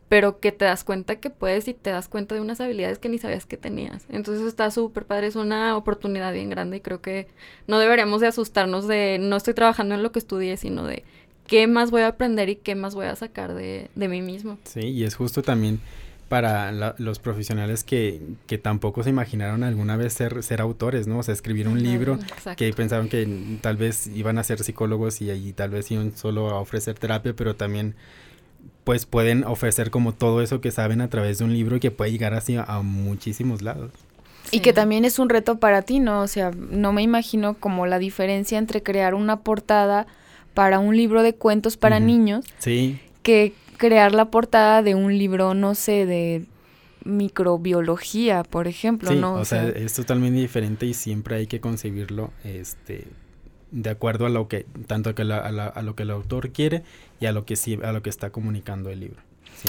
[0.09, 3.09] pero que te das cuenta que puedes y te das cuenta de unas habilidades que
[3.09, 4.07] ni sabías que tenías.
[4.09, 7.29] Entonces está súper padre, es una oportunidad bien grande y creo que
[7.66, 11.05] no deberíamos de asustarnos de no estoy trabajando en lo que estudié, sino de
[11.47, 14.59] qué más voy a aprender y qué más voy a sacar de, de mí mismo.
[14.64, 15.81] Sí, y es justo también
[16.29, 21.19] para los profesionales que, que, tampoco se imaginaron alguna vez ser, ser autores, ¿no?
[21.19, 22.19] O sea, escribir un libro
[22.57, 26.51] que pensaron que tal vez iban a ser psicólogos y ahí tal vez iban solo
[26.51, 27.95] a ofrecer terapia, pero también
[28.85, 31.91] pues pueden ofrecer como todo eso que saben a través de un libro y que
[31.91, 33.91] puede llegar así a, muchísimos lados.
[34.51, 36.23] Y que también es un reto para ti, ¿no?
[36.23, 40.07] O sea, no me imagino como la diferencia entre crear una portada
[40.55, 42.47] para un libro de cuentos para niños.
[42.59, 42.99] Sí.
[43.23, 46.45] Que crear la portada de un libro, no sé, de
[47.05, 49.35] microbiología, por ejemplo, ¿no?
[49.35, 53.07] O, sea, es totalmente diferente y siempre hay que concebirlo este
[53.71, 56.83] de acuerdo a lo que tanto que a, lo que el autor quiere
[57.21, 59.23] y a lo que sí a lo que está comunicando el libro.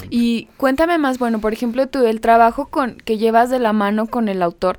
[0.08, 4.06] Y cuéntame más, bueno, por ejemplo, tú el trabajo con que llevas de la mano
[4.06, 4.78] con el autor,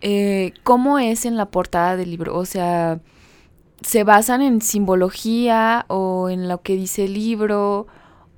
[0.00, 2.36] eh, ¿cómo es en la portada del libro?
[2.36, 3.00] O sea,
[3.82, 7.88] ¿se basan en simbología o en lo que dice el libro?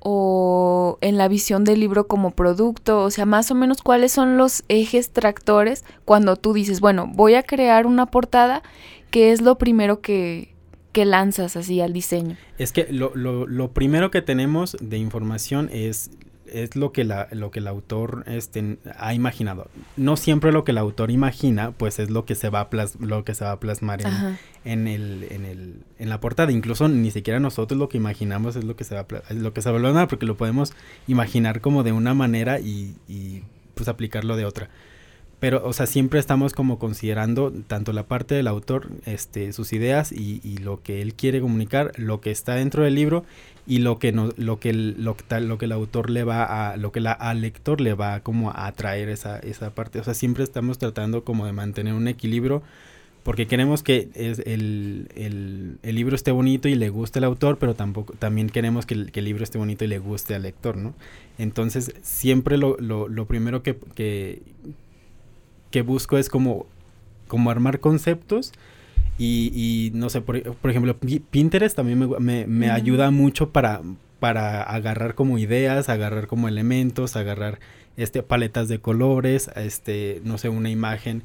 [0.09, 4.37] O en la visión del libro como producto, o sea, más o menos cuáles son
[4.37, 8.63] los ejes tractores cuando tú dices, bueno, voy a crear una portada,
[9.11, 10.55] ¿qué es lo primero que,
[10.93, 12.37] que lanzas así al diseño?
[12.57, 16.13] Es que lo, lo, lo primero que tenemos de información es
[16.63, 19.69] es lo que la, lo que el autor este, ha imaginado.
[19.97, 22.69] No siempre lo que el autor imagina, pues es lo que se va a,
[23.01, 24.01] lo que se va a plasmar
[24.65, 26.53] en, el, en, el, en la portada.
[26.53, 29.63] Incluso ni siquiera nosotros lo que imaginamos es lo que se va a, lo que
[29.63, 30.73] se va a plasmar, porque lo podemos
[31.07, 33.43] imaginar como de una manera y, y
[33.75, 34.71] pues aplicarlo de otra
[35.39, 40.13] pero o sea siempre estamos como considerando tanto la parte del autor este sus ideas
[40.13, 43.25] y, y, lo que él quiere comunicar lo que está dentro del libro
[43.67, 46.77] y lo que no lo que el, lo, lo que el autor le va a
[46.77, 50.15] lo que la, al lector le va como a atraer esa esa parte o sea
[50.15, 52.63] siempre estamos tratando como de mantener un equilibrio
[53.27, 57.75] porque queremos que el, el, el, libro esté bonito y le guste al autor, pero
[57.75, 60.77] tampoco también queremos que el, que el, libro esté bonito y le guste al lector,
[60.77, 60.95] ¿no?
[61.37, 64.43] Entonces, siempre lo, lo, lo primero que, que,
[65.73, 66.67] que busco es como,
[67.27, 68.53] como armar conceptos
[69.19, 70.97] y, y no sé, por, por, ejemplo,
[71.31, 73.83] Pinterest también me, me, me ayuda mucho para,
[74.21, 77.59] para agarrar como ideas, agarrar como elementos, agarrar
[77.97, 81.23] este paletas de colores, este, no sé, una imagen,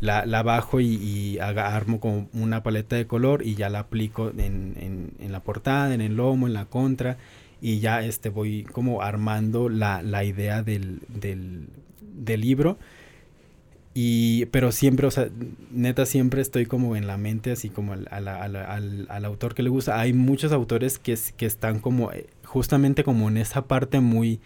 [0.00, 4.30] la, la bajo y, y armo como una paleta de color y ya la aplico
[4.30, 7.18] en, en, en, la portada, en el lomo, en la contra
[7.60, 11.68] y ya este voy como armando la, la idea del, del,
[12.00, 12.78] del libro
[13.94, 15.28] y, pero siempre, o sea,
[15.70, 19.62] neta, siempre estoy como en la mente, así como al, al, al, al autor que
[19.62, 20.00] le gusta.
[20.00, 24.40] Hay muchos autores que, que están como, eh, justamente como en esa parte muy,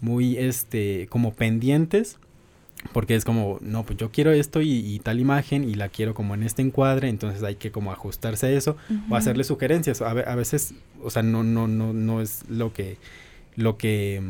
[0.00, 2.18] muy, este, como pendientes.
[2.92, 6.12] Porque es como, no, pues yo quiero esto y, y, tal imagen y la quiero
[6.12, 9.12] como en este encuadre, entonces hay que como ajustarse a eso uh -huh.
[9.12, 10.02] o hacerle sugerencias.
[10.02, 12.98] A, a, veces, o sea, no, no, no, no es lo que,
[13.56, 14.20] lo que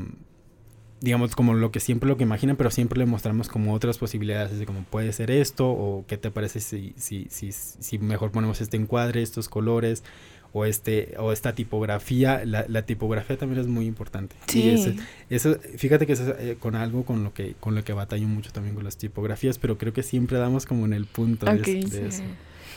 [1.00, 4.58] digamos, como lo que siempre lo que imaginan, pero siempre le mostramos como otras posibilidades,
[4.58, 8.60] de como puede ser esto, o qué te parece si, si, si, si mejor ponemos
[8.60, 10.02] este encuadre, estos colores,
[10.54, 14.36] o este, o esta tipografía, la, la tipografía también es muy importante.
[14.46, 14.62] Sí.
[14.62, 14.92] Y eso,
[15.28, 18.28] eso, fíjate que eso es eh, con algo con lo que, con lo que batallo
[18.28, 21.82] mucho también con las tipografías, pero creo que siempre damos como en el punto okay,
[21.82, 22.22] de, de sí.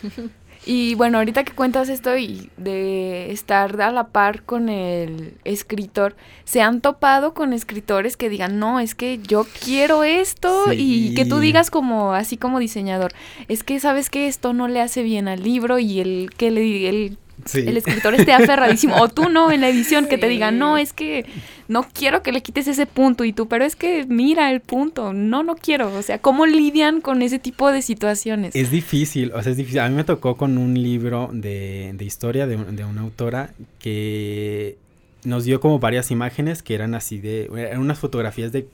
[0.01, 0.30] eso.
[0.69, 6.17] Y bueno, ahorita que cuentas esto y de estar a la par con el escritor,
[6.43, 11.12] ¿se han topado con escritores que digan, no, es que yo quiero esto sí.
[11.12, 13.13] y que tú digas como, así como diseñador,
[13.47, 16.89] es que sabes que esto no le hace bien al libro y el que le,
[16.89, 17.60] el Sí.
[17.60, 20.91] el escritor esté aferradísimo, o tú no en la edición que te digan, no, es
[20.91, 21.26] que
[21.67, 25.13] no quiero que le quites ese punto y tú, pero es que mira el punto,
[25.13, 28.56] no, no quiero, o sea, ¿cómo lidian con ese tipo de situaciones?
[28.56, 32.06] Es difícil, o sea, es difícil, a mí me tocó con un libro de, de
[32.06, 34.78] historia de, de una autora que
[35.23, 38.67] nos dio como varias imágenes que eran así de, eran unas fotografías de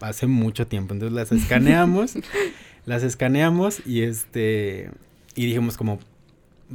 [0.00, 2.14] hace mucho tiempo, entonces las escaneamos,
[2.86, 4.90] las escaneamos y este,
[5.34, 6.00] y dijimos como,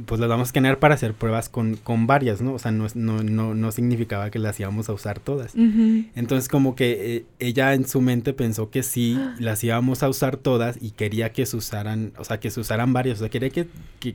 [0.06, 2.54] pues las vamos a escanear para hacer pruebas con, con varias, ¿no?
[2.54, 5.54] O sea, no, no, no, no significaba que las íbamos a usar todas.
[5.54, 6.08] Uh -huh.
[6.14, 10.36] Entonces, como que eh, ella en su mente pensó que sí, las íbamos a usar
[10.36, 13.50] todas y quería que se usaran, o sea, que se usaran varias, o sea, quería
[13.50, 13.66] que,
[14.00, 14.14] que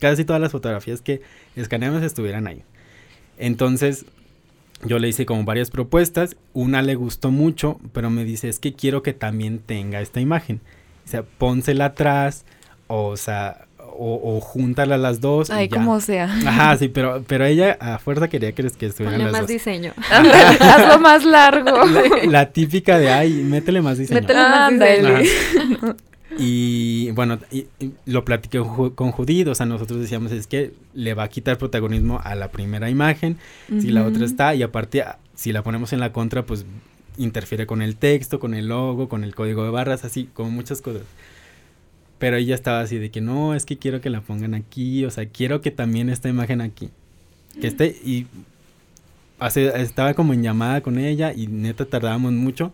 [0.00, 1.22] casi todas las fotografías que
[1.56, 2.62] escaneamos estuvieran ahí.
[3.36, 4.06] Entonces,
[4.84, 8.74] yo le hice como varias propuestas, una le gustó mucho, pero me dice, es que
[8.74, 10.60] quiero que también tenga esta imagen.
[11.04, 12.44] O sea, pónsela atrás,
[12.86, 13.67] o, o sea,
[13.98, 15.50] o, o júntala las dos.
[15.50, 16.24] Ay, como sea.
[16.46, 19.48] Ajá, sí, pero, pero ella a fuerza quería que, que estuvieran Ponle las más dos.
[19.48, 19.92] diseño.
[20.10, 21.84] Hazlo más largo.
[21.86, 24.20] La, la, típica de, ay, métele más diseño.
[24.20, 25.96] Métele más diseño.
[26.38, 28.58] Y bueno, y, y lo platiqué
[28.94, 32.48] con Judith, o sea, nosotros decíamos es que le va a quitar protagonismo a la
[32.48, 33.38] primera imagen,
[33.70, 33.80] uh -huh.
[33.80, 36.64] si la otra está, y aparte, si la ponemos en la contra, pues
[37.16, 40.80] interfiere con el texto, con el logo, con el código de barras, así, como muchas
[40.80, 41.02] cosas.
[42.18, 45.10] Pero ella estaba así de que no, es que quiero que la pongan aquí, o
[45.10, 46.90] sea, quiero que también esta imagen aquí.
[47.60, 48.26] Que esté, y
[49.38, 52.72] hace, estaba como en llamada con ella y neta tardábamos mucho.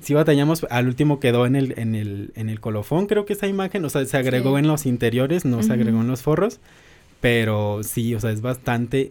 [0.00, 3.48] Sí batallamos, al último quedó en el, en el, en el colofón, creo que esa
[3.48, 4.60] imagen, o sea, se agregó sí.
[4.60, 5.66] en los interiores, no uh -huh.
[5.66, 6.60] se agregó en los forros,
[7.20, 9.10] pero sí, o sea, es bastante,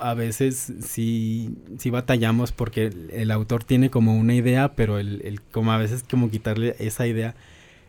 [0.00, 5.22] a veces sí, sí batallamos porque el, el autor tiene como una idea, pero el,
[5.24, 7.36] el, como a veces como quitarle esa idea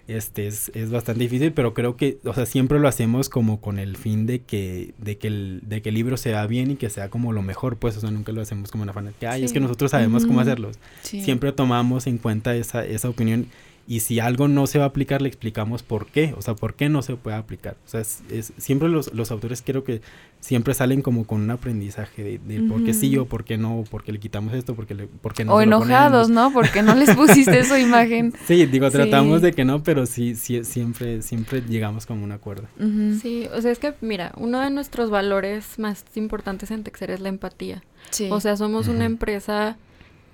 [0.10, 3.80] este es, es, bastante difícil, pero creo que, o sea, siempre lo hacemos como con
[3.80, 6.90] el fin de que, de que el, de que el libro sea bien y que
[6.90, 9.46] sea como lo mejor, pues, o sea, nunca lo hacemos como una fanática, ay, sí.
[9.46, 10.30] es que nosotros sabemos uh -huh.
[10.30, 10.80] cómo hacerlos.
[11.02, 11.24] Sí.
[11.24, 13.48] Siempre tomamos en cuenta esa, esa opinión
[13.90, 16.76] y si algo no se va a aplicar, le explicamos por qué, o sea, por
[16.76, 17.76] qué no se puede aplicar.
[17.88, 20.04] O sea, es, es siempre los, los, autores creo que
[20.40, 22.70] siempre salen como con un aprendizaje de, de uh -huh.
[22.70, 25.08] por qué sí o por qué no, por qué le quitamos esto, por qué, le,
[25.08, 25.56] por qué no.
[25.56, 26.54] O enojados, ¿no?
[26.54, 28.32] Porque no les pusiste su imagen.
[28.46, 29.48] Sí, digo, tratamos sí.
[29.48, 32.68] de que no, pero sí, sí, siempre, siempre llegamos como un acuerdo.
[32.80, 33.20] Uh -huh.
[33.20, 37.22] Sí, o sea, es que, mira, uno de nuestros valores más importantes en Texer es
[37.22, 37.82] la empatía.
[38.12, 38.28] Sí.
[38.30, 38.96] O sea, somos uh -huh.
[38.98, 39.78] una empresa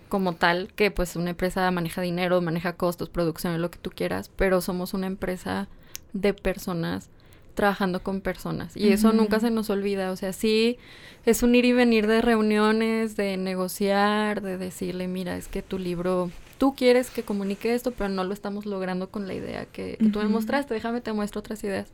[0.09, 4.29] como tal, que pues una empresa maneja dinero, maneja costos, producción, lo que tú quieras,
[4.35, 5.67] pero somos una empresa
[6.13, 7.09] de personas
[7.55, 8.77] trabajando con personas.
[8.77, 10.77] Y eso nunca se nos olvida, o sea, sí
[11.25, 15.79] es un ir y venir de reuniones, de negociar, de decirle, mira, es que tu
[15.79, 19.97] libro, tú quieres que comunique esto, pero no lo estamos logrando con la idea que,
[20.11, 21.91] tú me mostraste, déjame te muestro otras ideas,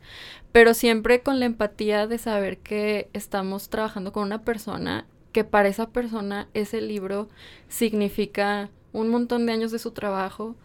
[0.52, 5.70] pero siempre con la empatía de saber que estamos trabajando con una persona que para
[5.70, 7.30] esa persona ese libro
[7.68, 10.56] significa un montón de años de su trabajo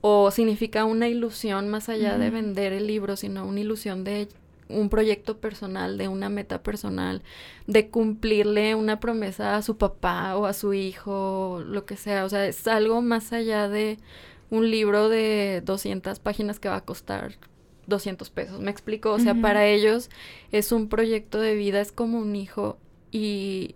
[0.00, 4.28] o significa una ilusión más allá de vender el libro, sino una ilusión de
[4.68, 7.22] un proyecto personal, de una meta personal,
[7.66, 12.24] de cumplirle una promesa a su papá o a su hijo, lo que sea.
[12.24, 13.98] O sea, es algo más allá de
[14.50, 17.32] un libro de 200 páginas que va a costar
[17.86, 18.60] 200 pesos.
[18.60, 19.10] ¿Me explico?
[19.10, 20.10] O sea, para ellos
[20.52, 22.78] es un proyecto de vida, es como un hijo
[23.10, 23.74] y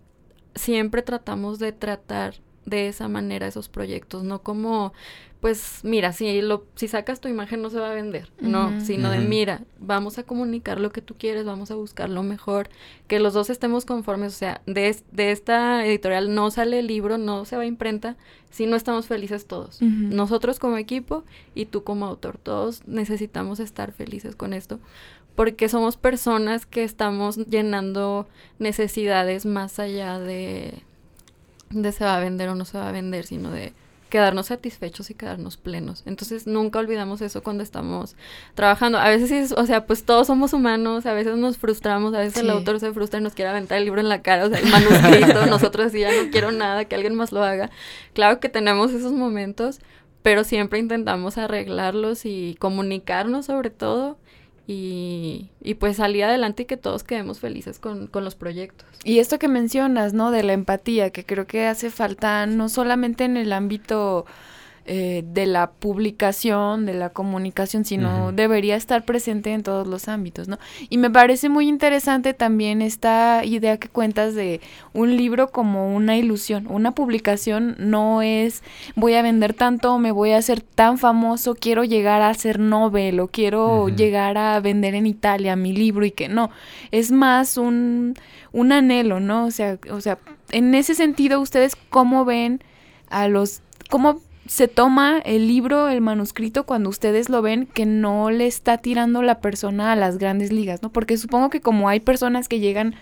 [0.54, 2.34] siempre tratamos de tratar
[2.66, 4.92] de esa manera esos proyectos, no como
[5.40, 9.10] pues mira, si lo si sacas tu imagen no se va a vender, no, sino
[9.10, 12.68] de mira, vamos a comunicar lo que tú quieres, vamos a buscar lo mejor,
[13.06, 17.18] que los dos estemos conformes, o sea, de, de esta editorial no sale el libro,
[17.18, 18.16] no se va a imprenta,
[18.50, 21.22] si no estamos felices todos, nosotros como equipo
[21.54, 24.80] y tú como autor, todos necesitamos estar felices con esto,
[25.38, 28.26] porque somos personas que estamos llenando
[28.58, 30.82] necesidades más allá de
[31.70, 33.72] de se va a vender o no se va a vender, sino de
[34.10, 36.02] quedarnos satisfechos y quedarnos plenos.
[36.06, 38.16] Entonces nunca olvidamos eso cuando estamos
[38.56, 38.98] trabajando.
[38.98, 42.50] A veces, o sea, pues todos somos humanos, a veces nos frustramos, a veces el
[42.50, 44.66] autor se frustra y nos quiere aventar el libro en la cara, o sea, el
[44.66, 47.70] manuscrito, nosotros así ya no quiero nada, que alguien más lo haga.
[48.12, 49.78] Claro que tenemos esos momentos,
[50.24, 54.18] pero siempre intentamos arreglarlos y comunicarnos sobre todo
[54.70, 58.86] y, y, pues salir adelante y que todos quedemos felices con, con, los proyectos.
[59.02, 60.30] Y esto que mencionas, ¿no?
[60.30, 64.26] De la empatía, que creo que hace falta no solamente en el ámbito
[64.90, 70.48] eh, de la publicación, de la comunicación, sino debería estar presente en todos los ámbitos,
[70.48, 70.58] ¿no?
[70.88, 74.62] Y me parece muy interesante también esta idea que cuentas de
[74.94, 76.66] un libro como una ilusión.
[76.70, 78.62] Una publicación no es
[78.94, 83.20] voy a vender tanto, me voy a hacer tan famoso, quiero llegar a ser Nobel
[83.20, 86.48] o quiero llegar a vender en Italia mi libro y que no.
[86.92, 88.14] Es más un,
[88.52, 89.44] un anhelo, ¿no?
[89.44, 90.16] O sea, o sea,
[90.50, 92.64] en ese sentido, ¿ustedes cómo ven
[93.10, 98.30] a los, cómo se toma el libro, el manuscrito, cuando ustedes lo ven, que no
[98.30, 100.90] le está tirando la persona a las grandes ligas, ¿no?
[100.90, 102.94] Porque supongo que como hay personas que llegan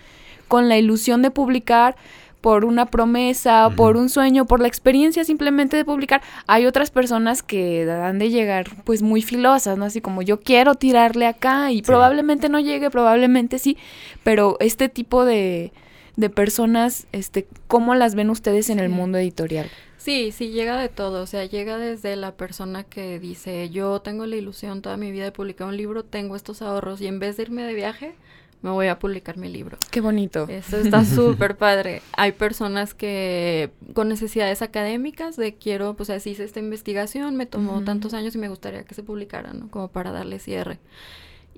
[0.49, 1.95] con la ilusión de publicar
[2.41, 7.45] por una promesa, por un sueño, por la experiencia simplemente de publicar, hay otras personas
[7.45, 9.85] que dan de llegar pues muy filosas, ¿no?
[9.85, 13.77] Así como yo quiero tirarle acá y probablemente no llegue, probablemente sí,
[14.25, 15.73] pero este tipo de,
[16.17, 19.69] de personas, este, ¿cómo las ven ustedes en el mundo editorial?
[20.07, 24.25] Sí, sí, llega de todo, o sea, llega desde la persona que dice, yo tengo
[24.25, 27.37] la ilusión toda mi vida de publicar un libro, tengo estos ahorros y en vez
[27.37, 28.15] de irme de viaje,
[28.63, 29.79] me voy a publicar mi libro.
[29.91, 30.47] Qué bonito.
[30.49, 32.03] Eso está súper padre.
[32.13, 37.83] Hay personas que con necesidades académicas de quiero, pues así hice esta investigación, me tomó
[37.83, 39.69] tantos años y me gustaría que se publicara, ¿no?
[39.73, 40.79] Como para darle cierre.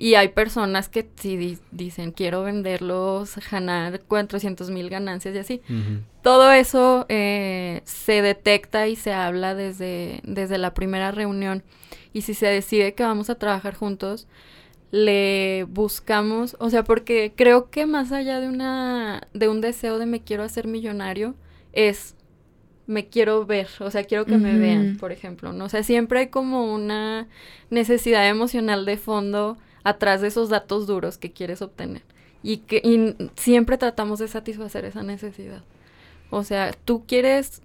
[0.00, 5.62] Y hay personas que sí dicen, quiero venderlos, ganar 400 mil ganancias y así.
[6.22, 11.64] Todo eso eh, se detecta y se habla desde, desde la primera reunión.
[12.12, 14.28] Y si se decide que vamos a trabajar juntos,
[14.92, 20.06] le buscamos, o sea, porque creo que más allá de una de un deseo de
[20.06, 21.34] me quiero hacer millonario
[21.72, 22.14] es
[22.86, 25.64] me quiero ver, o sea, quiero que me vean, por ejemplo, ¿no?
[25.64, 27.26] O sea, siempre hay como una
[27.68, 32.02] necesidad emocional de fondo atrás de esos datos duros que quieres obtener.
[32.42, 35.62] Y que siempre tratamos de satisfacer esa necesidad.
[36.30, 37.62] O sea, tú quieres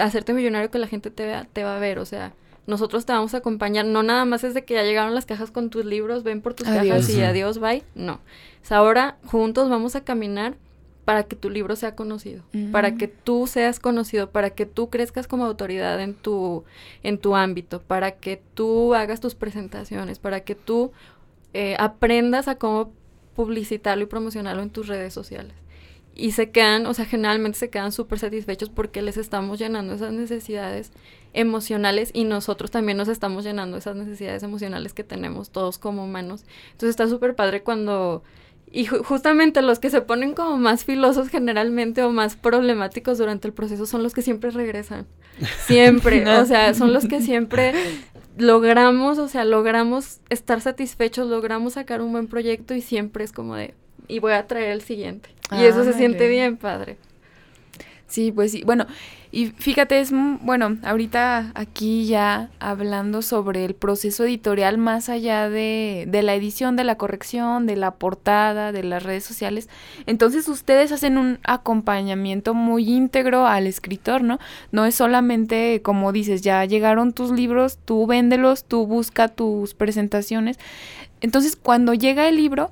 [0.00, 2.32] hacerte millonario que la gente te vea, te va a ver, o sea,
[2.66, 5.50] nosotros te vamos a acompañar, no nada más es de que ya llegaron las cajas
[5.50, 8.20] con tus libros, ven por tus cajas y adiós, bye, no.
[8.62, 10.56] Es ahora juntos vamos a caminar
[11.04, 12.96] para que tu libro sea conocido, para mm.
[12.96, 16.64] que tú seas conocido, para que tú crezcas como autoridad en tu
[17.02, 20.92] en tu ámbito, para que tú hagas tus presentaciones, para que tú
[21.54, 22.92] eh, aprendas a cómo
[23.36, 25.54] publicitarlo y promocionarlo en tus redes sociales.
[26.16, 30.12] Y se quedan, o sea, generalmente se quedan súper satisfechos porque les estamos llenando esas
[30.12, 30.92] necesidades
[31.32, 36.44] emocionales y nosotros también nos estamos llenando esas necesidades emocionales que tenemos todos como humanos.
[36.72, 38.22] Entonces está súper padre cuando...
[38.70, 43.54] Y justamente los que se ponen como más filosos generalmente o más problemáticos durante el
[43.54, 45.06] proceso son los que siempre regresan.
[45.66, 46.28] Siempre.
[46.28, 47.72] O sea, son los que siempre
[48.36, 53.56] logramos, o sea, logramos estar satisfechos, logramos sacar un buen proyecto y siempre es como
[53.56, 53.74] de,
[54.08, 55.30] y voy a traer el siguiente.
[55.52, 56.96] y eso se siente bien padre.
[58.06, 58.62] Sí, pues sí.
[58.64, 58.86] Bueno,
[59.34, 66.04] y fíjate, es bueno, ahorita aquí ya hablando sobre el proceso editorial más allá de,
[66.06, 69.68] de la edición, de la corrección, de la portada, de las redes sociales.
[70.06, 74.38] Entonces ustedes hacen un acompañamiento muy íntegro al escritor, ¿no?
[74.70, 80.60] No es solamente, como dices, ya llegaron tus libros, tú véndelos, tú busca tus presentaciones.
[81.20, 82.70] Entonces, cuando llega el libro,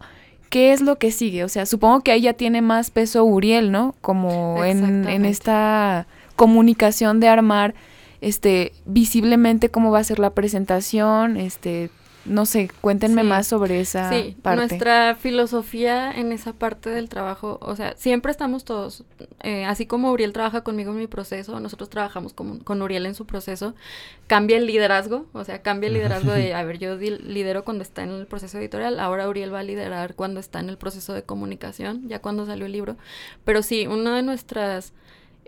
[0.48, 1.42] ¿qué es lo que sigue?
[1.42, 3.96] O sea, supongo que ahí ya tiene más peso Uriel, ¿no?
[4.00, 6.06] Como en, en esta
[6.42, 7.72] comunicación de armar
[8.20, 11.88] este visiblemente cómo va a ser la presentación, este
[12.24, 14.66] no sé, cuéntenme más sobre esa sí, parte.
[14.66, 19.04] Nuestra filosofía en esa parte del trabajo, o sea, siempre estamos todos,
[19.44, 23.14] eh, así como Uriel trabaja conmigo en mi proceso, nosotros trabajamos con, con, Uriel en
[23.14, 23.76] su proceso,
[24.26, 28.02] cambia el liderazgo, o sea, cambia el liderazgo de, a ver, yo lidero cuando está
[28.02, 31.22] en el proceso editorial, ahora Uriel va a liderar cuando está en el proceso de
[31.22, 32.96] comunicación, ya cuando salió el libro,
[33.44, 34.92] pero sí, una de nuestras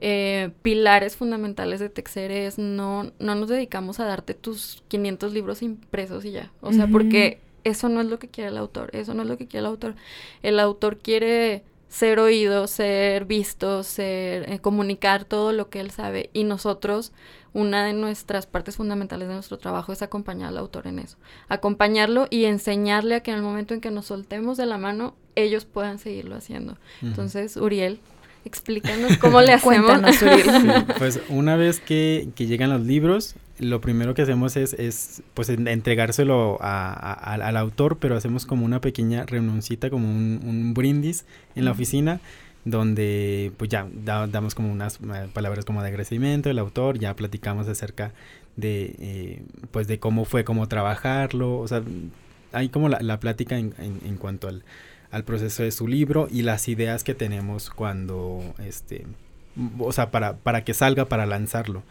[0.06, 5.62] eh, pilares fundamentales de Texere es no, no nos dedicamos a darte tus 500 libros
[5.62, 6.52] impresos y ya.
[6.60, 9.38] O sea, porque eso no es lo que quiere el autor, eso no es lo
[9.38, 9.94] que quiere el autor.
[10.42, 16.28] El autor quiere ser oído, ser visto, ser eh, comunicar todo lo que él sabe
[16.34, 17.12] y nosotros
[17.54, 21.16] una de nuestras partes fundamentales de nuestro trabajo es acompañar al autor en eso,
[21.48, 25.14] acompañarlo y enseñarle a que en el momento en que nos soltemos de la mano
[25.34, 26.76] ellos puedan seguirlo haciendo.
[27.00, 28.00] Entonces, Uriel,
[28.44, 30.00] Explícanos cómo le hacemos.
[30.98, 36.58] pues una vez que, llegan los libros, lo primero que hacemos es, es pues entregárselo
[36.60, 41.24] al autor, pero hacemos como una pequeña reunioncita, como un, brindis
[41.54, 42.20] en la oficina,
[42.66, 47.68] donde pues ya damos como unas eh, palabras como de agradecimiento del autor, ya platicamos
[47.68, 48.12] acerca
[48.56, 51.82] de eh, pues de cómo fue, cómo trabajarlo, o sea,
[52.52, 54.62] hay como la, la plática en, en cuanto al
[55.14, 59.06] al proceso de su libro y las ideas que tenemos cuando, este,
[59.78, 61.84] o sea, para, para que salga, para lanzarlo.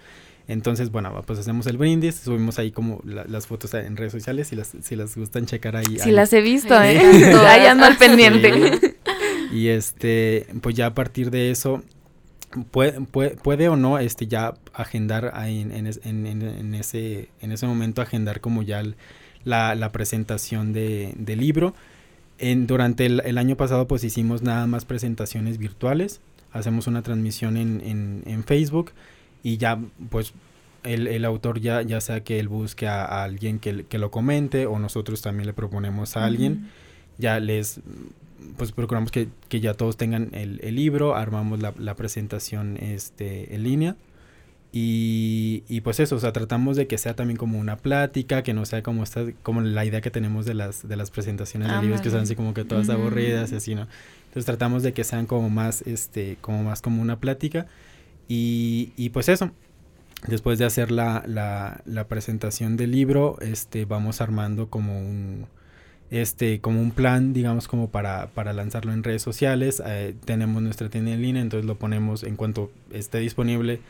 [0.49, 4.57] Entonces, bueno, pues hacemos el brindis, subimos ahí como las fotos en redes sociales, si
[4.57, 5.99] las, si las gustan checar ahí.
[5.99, 6.99] Si las he visto, ¿eh?
[7.47, 8.97] ahí ando al pendiente.
[9.53, 11.81] Y este, pues ya a partir de eso,
[12.71, 18.01] puede, puede, o no este ya agendar ahí en, en, en, ese, en ese momento,
[18.01, 18.83] agendar como ya
[19.45, 21.73] la, la presentación de, del libro
[22.39, 26.21] durante el, año pasado pues hicimos nada más presentaciones virtuales,
[26.51, 28.91] hacemos una transmisión en, Facebook
[29.43, 29.79] y ya
[30.09, 30.33] pues
[30.83, 35.21] el, autor ya, ya sea que él busque a, alguien que, lo comente o nosotros
[35.21, 36.69] también le proponemos a alguien,
[37.17, 37.79] ya les
[38.57, 43.95] pues procuramos que, ya todos tengan el, libro, armamos la, la, presentación este, en línea
[44.75, 48.55] y, y, pues eso, o sea, tratamos de que sea también como una plática, que
[48.55, 51.79] no sea como esta, como la idea que tenemos de las, de las presentaciones de
[51.79, 53.87] libros que son así como que todas aburridas y así, ¿no?
[54.25, 57.67] Entonces tratamos de que sean como más, este, como más como una plática.
[58.27, 59.51] Y, y pues eso,
[60.27, 65.45] después de hacer la, la, la, presentación del libro, este, vamos armando como un,
[66.09, 69.83] este, como un plan, digamos, como para, para lanzarlo en redes sociales.
[69.85, 73.81] Eh, tenemos nuestra tienda en línea, entonces lo ponemos en cuanto esté disponible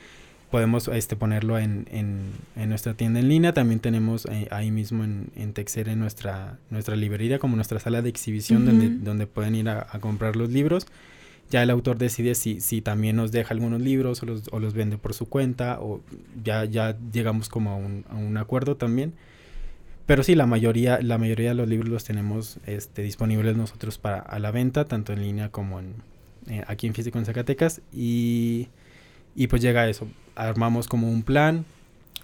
[0.53, 3.55] podemos este, ponerlo en, en, nuestra tienda en línea.
[3.55, 8.09] También tenemos eh, ahí mismo en, en Texer nuestra, nuestra librería, como nuestra sala de
[8.09, 10.85] exhibición donde, donde pueden ir a, comprar los libros.
[11.49, 14.75] Ya el autor decide si, si también nos deja algunos libros o los, o los
[14.75, 16.01] vende por su cuenta o
[16.43, 19.13] ya, ya llegamos como a un, a un acuerdo también.
[20.05, 24.19] Pero sí, la mayoría, la mayoría de los libros los tenemos este, disponibles nosotros para
[24.19, 25.95] a la venta, tanto en línea como en,
[26.47, 27.81] eh, aquí en Físico en Zacatecas.
[27.91, 28.67] Y,
[29.35, 31.65] y pues llega eso armamos como un plan,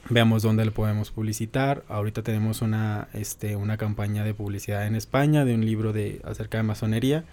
[0.09, 1.83] veamos dónde lo podemos publicitar.
[1.87, 6.57] Ahorita tenemos una, este, una campaña de publicidad en España de un libro de, acerca
[6.57, 7.25] de masonería.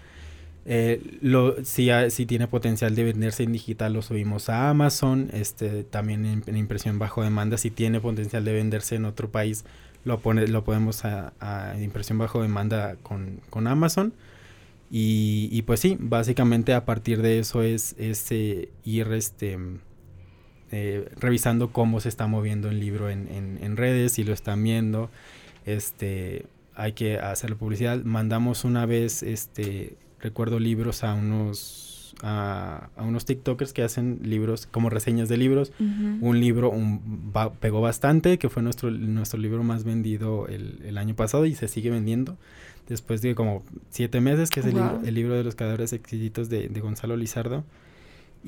[0.69, 5.29] Eh, lo, si, si, tiene potencial de venderse en digital, lo subimos a Amazon.
[5.33, 9.63] Este, también en, impresión bajo demanda, si tiene potencial de venderse en otro país,
[10.03, 14.13] lo, pone, lo podemos a, impresión bajo demanda con, con Amazon.
[14.89, 19.57] Y, pues sí, básicamente a partir de eso es, es eh, ir este,
[20.71, 23.27] eh, revisando cómo se está moviendo el libro en,
[23.61, 25.09] en, redes, si lo están viendo,
[25.65, 26.45] este,
[26.75, 28.03] hay que hacer la publicidad.
[28.03, 34.89] Mandamos una vez, este, recuerdo libros a unos, a, unos TikTokers que hacen libros como
[34.89, 35.71] reseñas de libros.
[35.79, 41.15] Un libro un, pegó bastante, que fue nuestro, nuestro libro más vendido el, el, año
[41.15, 42.37] pasado y se sigue vendiendo.
[42.89, 46.49] Después de como siete meses, que es el, libro, el libro de los cadáveres exquisitos
[46.49, 47.63] de, de Gonzalo Lizardo.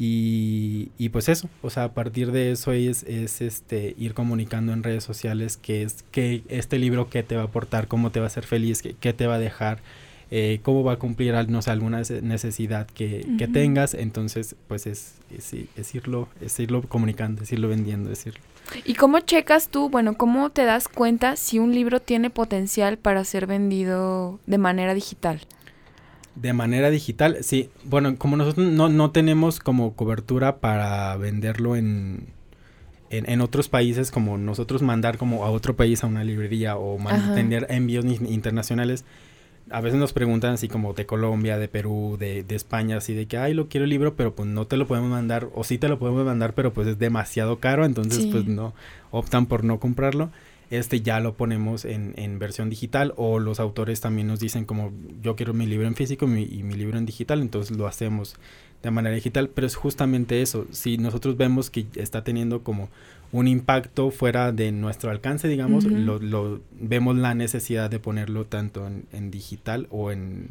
[0.02, 4.72] Y, y, pues eso, o sea, a partir de eso es, es este ir comunicando
[4.72, 8.22] en redes sociales que es que este libro qué te va a aportar, cómo te
[8.22, 9.80] va a hacer feliz, qué, qué te va a dejar,
[10.32, 13.94] eh, cómo va a cumplir no sé, alguna necesidad que, que tengas.
[13.94, 18.40] Entonces, pues es, es, es, irlo, es irlo comunicando, es irlo vendiendo, decirlo.
[18.86, 23.26] ¿Y cómo checas tú, bueno, cómo te das cuenta si un libro tiene potencial para
[23.26, 25.42] ser vendido de manera digital?
[26.42, 27.70] De manera digital, sí.
[27.84, 32.28] Bueno, como nosotros no, no tenemos como cobertura para venderlo en,
[33.10, 36.98] en, otros países, como nosotros mandar como a otro país a una librería o
[37.36, 39.04] tener envíos internacionales,
[39.72, 43.28] a veces nos preguntan así como de Colombia, de Perú, de, de, España, así de
[43.28, 45.78] que, ay, lo quiero el libro, pero pues no te lo podemos mandar, o sí
[45.78, 48.74] te lo podemos mandar, pero pues es demasiado caro, entonces pues no,
[49.12, 50.32] optan por no comprarlo.
[50.70, 54.92] Este ya lo ponemos en, en, versión digital o los autores también nos dicen como
[55.22, 58.36] yo quiero mi libro en físico y mi libro en digital, entonces lo hacemos
[58.84, 62.90] de manera digital, pero es justamente eso, si nosotros vemos que está teniendo como
[63.32, 68.88] un impacto fuera de nuestro alcance, digamos, lo, lo, vemos la necesidad de ponerlo tanto
[68.88, 70.50] en, digital o en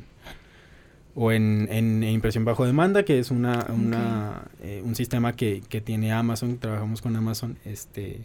[1.14, 5.80] o en, en, impresión bajo demanda, que es una, una eh, un sistema que, que
[5.80, 8.20] tiene Amazon, trabajamos con Amazon, este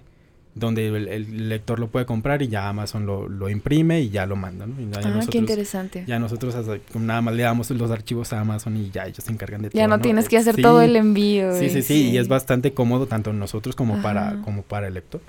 [0.56, 4.36] donde el, lector lo puede comprar y ya Amazon lo, lo imprime y ya lo
[4.36, 4.76] manda, ¿no?
[5.04, 6.04] ah, qué interesante.
[6.06, 6.56] Ya nosotros
[6.96, 9.80] nada más le damos los archivos a Amazon y ya ellos se encargan de todo.
[9.80, 11.58] Ya no, tienes que hacer todo el envío.
[11.58, 15.22] Sí, sí, sí, y es bastante cómodo tanto nosotros como para como para el lector.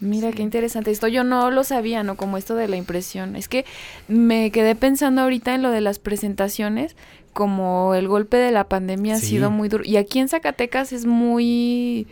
[0.00, 0.90] Mira, qué interesante.
[0.90, 2.16] Esto yo no lo sabía, ¿no?
[2.16, 3.36] Como esto de la impresión.
[3.36, 3.64] Es que
[4.08, 6.96] me quedé pensando ahorita en lo de las presentaciones,
[7.32, 9.84] como el golpe de la pandemia ha sido muy duro.
[9.86, 12.08] Y aquí en Zacatecas es muy...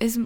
[0.00, 0.18] Es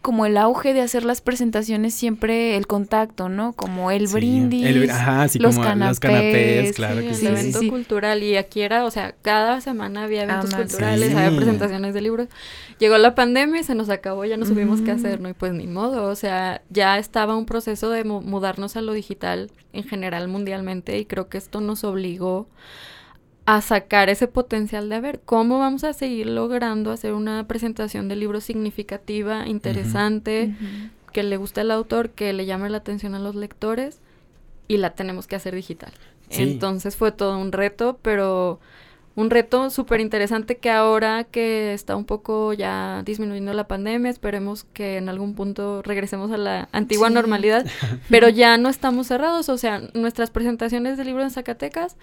[0.00, 3.52] como el auge de hacer las presentaciones siempre el contacto, ¿no?
[3.52, 7.26] Como el brindis, ajá, sí, los, como canapés, los canapés, claro que sí.
[7.26, 11.94] El evento cultural y aquí era, o sea, cada semana había eventos culturales, había presentaciones
[11.94, 12.28] de libros.
[12.78, 15.28] Llegó la pandemia y se nos acabó, ya no supimos qué hacer, ¿no?
[15.28, 19.50] Y pues ni modo, o sea, ya estaba un proceso de mudarnos a lo digital
[19.72, 22.48] en general mundialmente y creo que esto nos obligó
[23.48, 28.06] a sacar ese potencial de a ver cómo vamos a seguir logrando hacer una presentación
[28.06, 30.54] de libro significativa, interesante,
[31.14, 34.00] que le guste al autor, que le llame la atención a los lectores
[34.68, 35.94] y la tenemos que hacer digital.
[36.28, 38.60] Entonces fue todo un reto, pero
[39.14, 44.64] un reto súper interesante que ahora que está un poco ya disminuyendo la pandemia, esperemos
[44.74, 47.64] que en algún punto regresemos a la antigua normalidad,
[48.10, 51.96] pero ya no estamos cerrados, o sea, nuestras presentaciones de libro en Zacatecas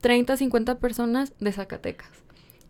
[0.00, 2.10] 30, 50 personas de Zacatecas.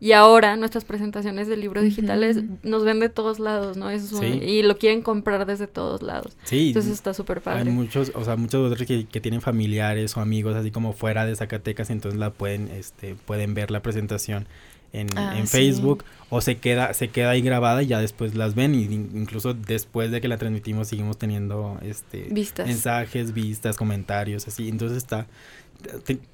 [0.00, 3.90] Y ahora nuestras presentaciones de libros digitales nos ven de todos lados, ¿no?
[3.90, 6.36] Eso Y lo quieren comprar desde todos lados.
[6.44, 6.68] Sí.
[6.68, 7.62] Entonces está súper padre.
[7.62, 11.34] Hay muchos, o sea, muchos otros que, tienen familiares o amigos así como fuera de
[11.34, 14.46] Zacatecas, entonces la pueden, este, pueden ver la presentación
[14.92, 18.74] en, ah, Facebook o se queda, se queda ahí grabada y ya después las ven
[18.74, 24.68] y incluso después de que la transmitimos seguimos teniendo este mensajes, vistas, comentarios, así.
[24.68, 25.26] Entonces está,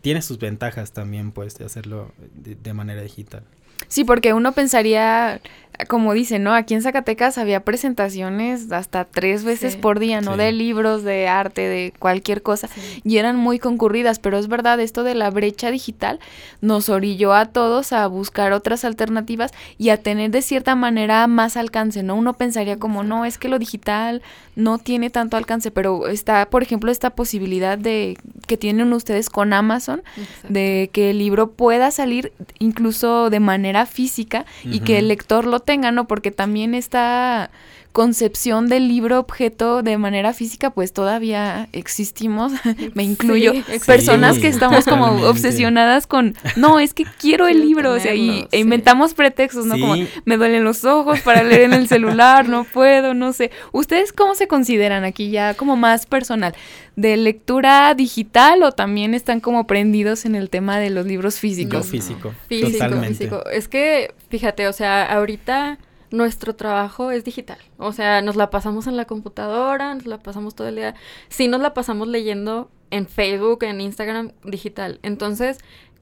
[0.00, 3.44] tiene sus ventajas también, pues, de hacerlo de, manera digital.
[3.88, 5.40] Sí, porque uno pensaría,
[5.88, 6.54] como dice, ¿no?
[6.54, 10.36] Aquí en Zacatecas había presentaciones hasta tres veces por día, ¿no?
[10.36, 12.68] De libros, de arte, de cualquier cosa.
[13.04, 16.20] Y eran muy concurridas, pero es verdad, esto de la brecha digital
[16.60, 21.56] nos orilló a todos a buscar otras alternativas y a tener de cierta manera más
[21.56, 22.14] alcance, ¿no?
[22.14, 24.22] Uno pensaría como, no, es que lo digital
[24.56, 28.16] no tiene tanto alcance, pero está, por ejemplo, esta posibilidad de
[28.46, 30.04] que tienen ustedes con Amazon,
[30.48, 35.60] de que el libro pueda salir incluso de manera física y que el lector lo
[35.60, 36.06] tenga, ¿no?
[36.06, 37.50] Porque también está
[37.94, 42.50] concepción del libro objeto de manera física, pues todavía existimos,
[42.94, 43.52] me incluyo,
[43.86, 48.48] personas que estamos como obsesionadas con, no, es que quiero el libro, o sea, y
[48.50, 49.78] e inventamos pretextos, ¿no?
[49.78, 53.52] Como me duelen los ojos para leer en el celular, no puedo, no sé.
[53.70, 56.52] ¿Ustedes cómo se consideran aquí ya como más personal?
[56.96, 61.86] ¿De lectura digital o también están como prendidos en el tema de los libros físicos?
[61.86, 63.18] físico, físico, totalmente.
[63.18, 63.48] físico.
[63.50, 65.78] Es que, fíjate, o sea, ahorita
[66.14, 67.58] nuestro trabajo es digital.
[67.76, 70.94] O sea, nos la pasamos en la computadora, nos la pasamos todo el día.
[71.28, 75.00] Sí, nos la pasamos leyendo en Facebook, en Instagram, digital.
[75.02, 75.58] Entonces,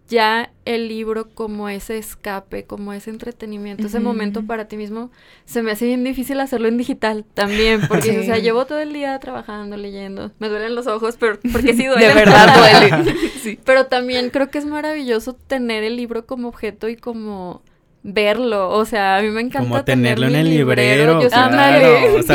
[0.08, 5.10] ya el libro como ese escape, como ese entretenimiento, ese momento para ti mismo,
[5.46, 8.92] se me hace bien difícil hacerlo en digital también, porque, o sea, llevo todo el
[8.92, 12.08] día trabajando, leyendo, me duelen los ojos, pero porque sí duele.
[12.08, 13.16] De verdad duele.
[13.42, 13.58] sí.
[13.64, 17.62] Pero también creo que es maravilloso tener el libro como objeto y como
[18.04, 21.48] verlo, o sea, a mí me encanta como tenerlo en el librero, o sea,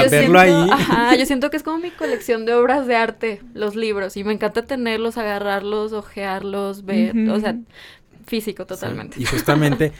[0.09, 0.69] verlo ahí.
[0.71, 4.23] Ajá, yo siento que es como mi colección de obras de arte, los libros, y
[4.23, 7.55] me encanta tenerlos, agarrarlos, ojearlos, ver, o sea,
[8.27, 9.19] físico totalmente.
[9.19, 9.93] y justamente,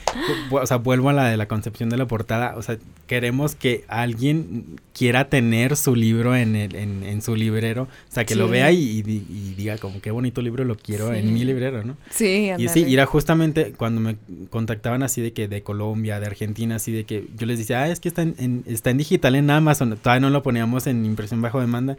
[0.50, 3.84] o sea, vuelvo a la de la concepción de la portada, o sea, queremos que
[3.88, 8.70] alguien quiera tener su libro en, el, en, su librero, o sea, que lo vea
[8.70, 11.96] y, diga como qué bonito libro lo quiero en mi librero, ¿no?
[12.10, 14.16] Sí, Y sí, y era justamente cuando me
[14.50, 17.88] contactaban así de que de Colombia, de Argentina, así de que yo les decía, ah,
[17.88, 21.40] es que está en, está en digital en Amazon, todavía no lo poníamos en impresión
[21.40, 21.96] bajo demanda,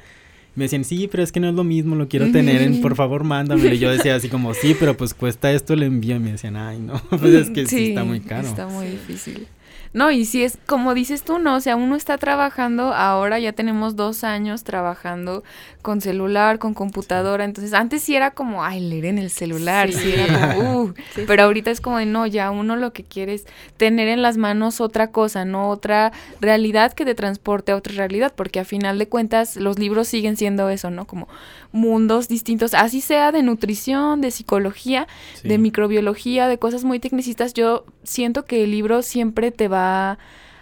[0.59, 2.97] me decían, sí, pero es que no es lo mismo, lo quiero tener, en, por
[2.97, 3.73] favor, mándamelo.
[3.73, 6.17] Y yo decía así como, sí, pero pues cuesta esto, le envío.
[6.17, 8.45] Y me decían, ay, no, pues es que sí está muy caro.
[8.45, 9.47] Está muy difícil.
[9.91, 13.53] No, y si es como dices tú, no, o sea, uno está trabajando, ahora ya
[13.53, 15.43] tenemos dos años trabajando
[15.81, 20.11] con celular, con computadora, entonces antes sí era como, ay, leer en el celular, sí,
[20.11, 20.93] era como, uh,
[21.25, 23.45] pero ahorita es como de, no, ya uno lo que quiere es
[23.77, 28.33] tener en las manos otra cosa, no otra realidad que te transporte a otra realidad,
[28.35, 31.05] porque a final de cuentas los libros siguen siendo eso, ¿no?
[31.05, 31.27] Como
[31.71, 35.07] mundos distintos, así sea de nutrición, de psicología,
[35.43, 39.78] de microbiología, de cosas muy tecnicistas, yo siento que el libro siempre te va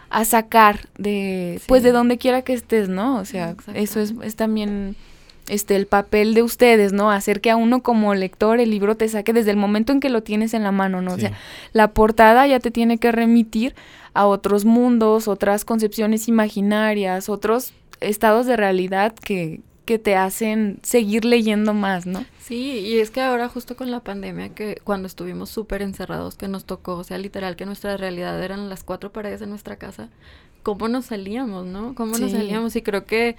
[0.09, 3.18] a sacar de, pues de donde quiera que estés, ¿no?
[3.18, 4.95] O sea, eso es, es también
[5.47, 7.11] este el papel de ustedes, ¿no?
[7.11, 10.09] Hacer que a uno como lector el libro te saque desde el momento en que
[10.09, 11.13] lo tienes en la mano, ¿no?
[11.13, 11.34] O sea,
[11.74, 13.76] la portada ya te tiene que remitir
[14.13, 21.23] a otros mundos, otras concepciones imaginarias, otros estados de realidad que, que te hacen seguir
[21.23, 22.25] leyendo más, ¿no?
[22.39, 26.49] Sí, y es que ahora justo con la pandemia, que cuando estuvimos súper encerrados, que
[26.49, 30.09] nos tocó, o sea, literal, que nuestra realidad eran las cuatro paredes de nuestra casa,
[30.61, 31.95] ¿cómo nos salíamos, no?
[31.95, 32.75] ¿Cómo nos salíamos?
[32.75, 33.38] Y creo que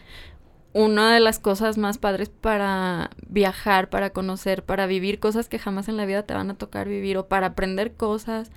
[0.73, 5.89] una de las cosas más padres para viajar, para conocer, para vivir cosas que jamás
[5.89, 8.51] en la vida te van a tocar vivir o para aprender cosas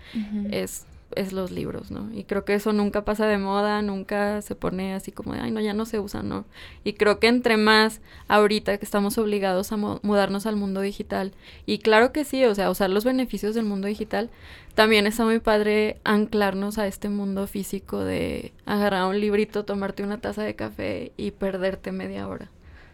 [0.49, 0.85] es
[1.15, 2.09] es los libros, ¿no?
[2.13, 5.51] Y creo que eso nunca pasa de moda, nunca se pone así como de, ay,
[5.51, 6.45] no, ya no se usa, ¿no?
[6.83, 11.33] Y creo que entre más ahorita que estamos obligados a mudarnos al mundo digital,
[11.65, 14.29] y claro que sí, o sea, usar los beneficios del mundo digital,
[14.75, 20.19] también está muy padre anclarnos a este mundo físico de agarrar un librito, tomarte una
[20.19, 22.49] taza de café y perderte media hora.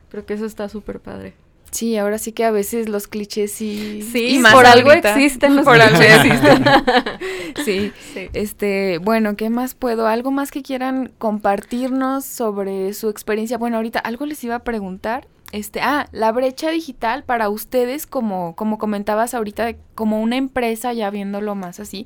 [0.10, 1.34] Creo que eso está súper padre.
[1.72, 4.02] Sí, ahora sí que a veces los clichés sí.
[4.12, 6.64] Sí, por algo existen por algo existen.
[7.66, 7.92] sí.
[8.14, 8.30] sí.
[8.34, 10.08] Este, bueno, ¿qué más puedo?
[10.08, 13.58] ¿Algo más que quieran compartirnos sobre su experiencia?
[13.58, 15.28] Bueno, ahorita algo les iba a preguntar.
[15.52, 21.10] Este, ah, la brecha digital para ustedes, como, como comentabas ahorita, como una empresa, ya
[21.10, 22.06] viéndolo más así,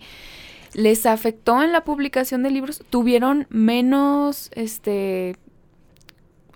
[0.74, 2.84] ¿les afectó en la publicación de libros?
[2.90, 5.38] ¿Tuvieron menos, este,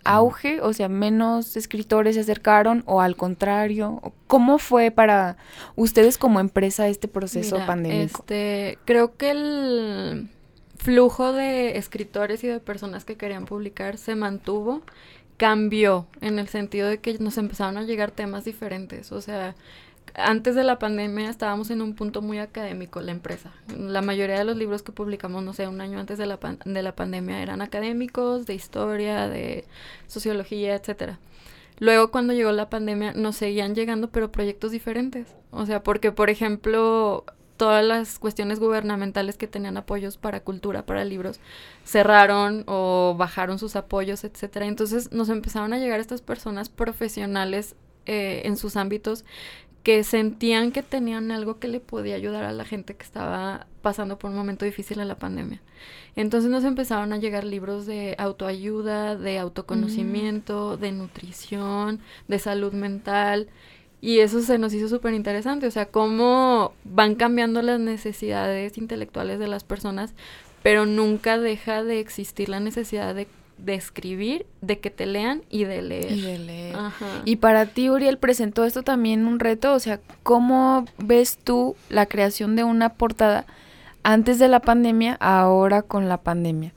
[0.06, 4.02] auge, o sea, menos escritores se acercaron o al contrario?
[4.28, 5.38] ¿Cómo fue para
[5.76, 8.22] ustedes como empresa este proceso pandémico?
[8.22, 10.30] Este, creo que el
[10.78, 14.84] flujo de escritores y de personas que querían publicar se mantuvo,
[15.38, 19.56] cambió en el sentido de que nos empezaron a llegar temas diferentes, o sea,
[20.18, 23.52] antes de la pandemia estábamos en un punto muy académico, la empresa.
[23.78, 26.82] La mayoría de los libros que publicamos, no sé, un año antes de la, de
[26.82, 29.66] la pandemia eran académicos, de historia, de
[30.08, 31.20] sociología, etcétera.
[31.80, 35.28] Luego cuando llegó la pandemia nos seguían llegando pero proyectos diferentes.
[35.52, 37.26] O sea, porque por ejemplo
[37.58, 41.40] todas las cuestiones gubernamentales que tenían apoyos para cultura, para libros,
[41.84, 44.66] cerraron o bajaron sus apoyos, etcétera.
[44.66, 49.26] Entonces nos empezaron a llegar estas personas profesionales eh, en sus ámbitos
[49.86, 54.18] que sentían que tenían algo que le podía ayudar a la gente que estaba pasando
[54.18, 55.62] por un momento difícil en la pandemia.
[56.16, 60.82] Entonces nos empezaron a llegar libros de autoayuda, de autoconocimiento, mm.
[60.82, 63.48] de nutrición, de salud mental.
[64.02, 69.38] Y eso se nos hizo súper interesante, o sea, cómo van cambiando las necesidades intelectuales
[69.38, 70.16] de las personas,
[70.64, 73.28] pero nunca deja de existir la necesidad de
[73.58, 76.12] de escribir, de que te lean y de leer.
[76.12, 76.76] Y de leer.
[77.26, 82.06] Y para ti, Uriel, presentó esto también un reto, o sea, ¿cómo ves tú la
[82.06, 83.46] creación de una portada
[84.04, 86.74] antes de la pandemia, ahora con la pandemia?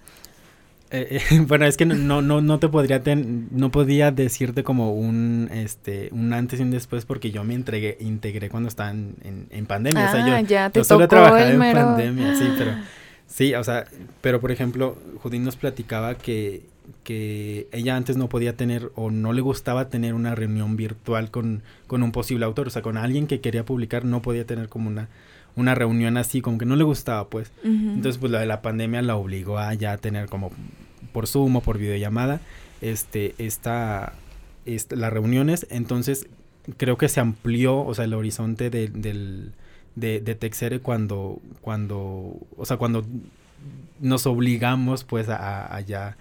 [0.90, 5.50] Eh, eh, bueno, es que no, no, no te podría no podía decirte como un
[5.52, 9.66] este un antes y un después porque yo me entregué, integré cuando estaba en, en,
[9.66, 10.08] pandemia.
[10.08, 12.72] o sea, yo, ah, ya te yo solo trabajaba en pandemia, sí, pero
[13.28, 13.84] Sí, o sea,
[14.20, 16.62] pero por ejemplo, Judín nos platicaba que,
[17.04, 21.62] que ella antes no podía tener o no le gustaba tener una reunión virtual con,
[21.86, 24.88] con un posible autor, o sea, con alguien que quería publicar no podía tener como
[24.88, 25.08] una,
[25.56, 27.52] una reunión así, como que no le gustaba, pues.
[27.62, 30.50] Entonces, pues la de la pandemia la obligó a ya tener como
[31.12, 32.40] por Zoom o por videollamada,
[32.80, 34.14] este, esta,
[34.64, 36.28] esta las reuniones, entonces
[36.76, 39.52] creo que se amplió, o sea, el horizonte del
[39.94, 43.04] de, de Texere cuando, cuando, o sea, cuando
[44.00, 46.16] nos obligamos pues a, ya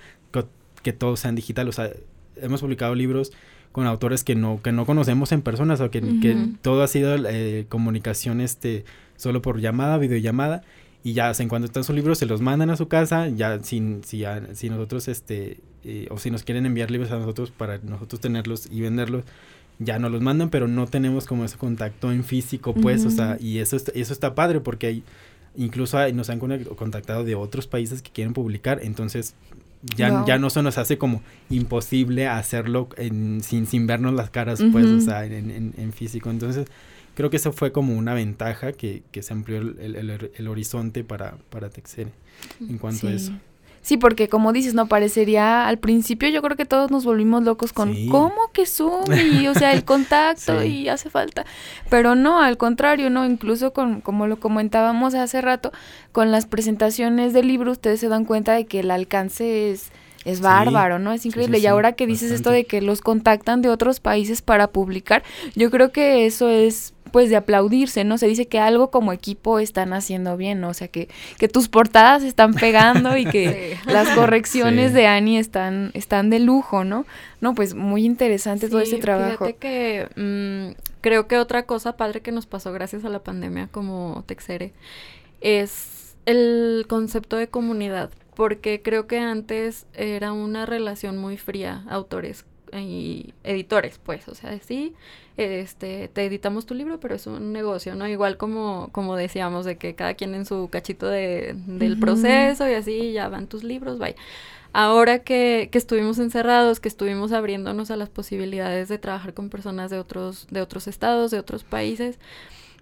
[0.83, 1.91] que, todo sea en digital, o sea,
[2.37, 3.33] hemos publicado libros
[3.71, 7.15] con autores que no, que no conocemos en personas o que, que todo ha sido
[7.27, 8.85] eh, comunicación este,
[9.17, 10.63] solo por llamada, videollamada
[11.03, 14.03] y ya en cuanto están sus libros se los mandan a su casa ya sin
[14.03, 18.19] si, si nosotros este eh, o si nos quieren enviar libros a nosotros para nosotros
[18.19, 19.23] tenerlos y venderlos
[19.79, 23.37] ya nos los mandan pero no tenemos como ese contacto en físico pues o sea
[23.39, 25.03] y eso eso está padre porque hay
[25.55, 29.35] incluso nos han contactado de otros países que quieren publicar entonces
[29.95, 34.61] ya, ya no se nos hace como imposible hacerlo en, sin, sin vernos las caras,
[34.71, 36.29] pues, o sea, en, en, en, físico.
[36.29, 36.67] Entonces,
[37.15, 41.03] creo que eso fue como una ventaja que, que se amplió el, el, el, horizonte
[41.03, 42.11] para, para Texere
[42.59, 43.33] en cuanto a eso.
[43.87, 47.71] Sí, porque como dices, no parecería al principio yo creo que todos nos volvimos locos
[47.71, 51.45] con cómo que Zoom y o sea, el contacto y hace falta.
[51.89, 55.71] Pero no, al contrario, no, incluso con como lo comentábamos hace rato,
[56.11, 59.89] con las presentaciones del libro ustedes se dan cuenta de que el alcance es
[60.25, 61.13] es bárbaro, ¿no?
[61.13, 61.59] Es increíble.
[61.59, 65.23] y ahora que dices esto de que los contactan de otros países para publicar,
[65.55, 68.19] yo creo que eso es pues de aplaudirse, ¿no?
[68.19, 70.69] Se dice que algo como equipo están haciendo bien, ¿no?
[70.69, 71.09] O sea, que,
[71.39, 76.83] que tus portadas están pegando y que las correcciones de Annie están, están de lujo,
[76.83, 77.07] ¿no?
[77.41, 79.47] No, pues muy interesante todo ese trabajo.
[79.47, 83.67] Fíjate que mm, creo que otra cosa padre que nos pasó gracias a la pandemia
[83.71, 84.73] como Texere
[85.41, 92.45] es el concepto de comunidad, porque creo que antes era una relación muy fría, autores
[92.73, 94.93] y editores, pues, o sea, sí,
[95.37, 98.07] este, te editamos tu libro, pero es un negocio, ¿no?
[98.07, 102.73] Igual como, como decíamos, de que cada quien en su cachito de, del proceso y
[102.73, 104.15] así ya van tus libros, bye.
[104.73, 109.89] Ahora que, que estuvimos encerrados, que estuvimos abriéndonos a las posibilidades de trabajar con personas
[109.89, 112.19] de otros, de otros estados, de otros países,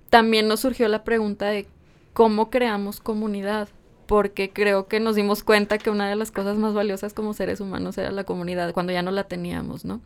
[0.09, 1.67] también nos surgió la pregunta de
[2.13, 3.69] cómo creamos comunidad,
[4.05, 7.59] porque creo que nos dimos cuenta que una de las cosas más valiosas como seres
[7.59, 10.01] humanos era la comunidad, cuando ya no la teníamos, ¿no?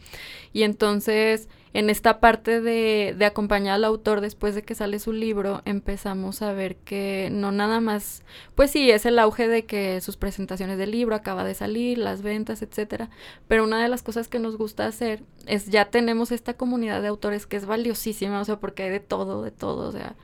[0.53, 5.11] Y entonces, en esta parte de, de acompañar al autor después de que sale su
[5.11, 8.23] libro, empezamos a ver que no nada más,
[8.55, 12.21] pues sí, es el auge de que sus presentaciones del libro acaba de salir, las
[12.21, 13.09] ventas, etcétera,
[13.47, 17.09] pero una de las cosas que nos gusta hacer es ya tenemos esta comunidad de
[17.09, 20.15] autores que es valiosísima, o sea, porque hay de todo, de todo, o sea,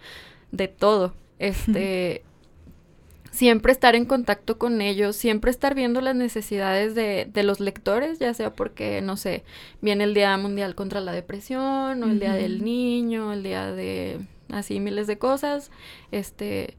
[0.51, 1.13] de todo.
[1.39, 2.23] Este,
[3.35, 8.17] siempre estar en contacto con ellos, siempre estar viendo las necesidades de, de, los lectores,
[8.19, 9.43] ya sea porque, no sé,
[9.81, 14.19] viene el Día Mundial contra la Depresión, o el Día del Niño, el Día de
[14.49, 15.69] así miles de cosas.
[16.11, 16.77] Este,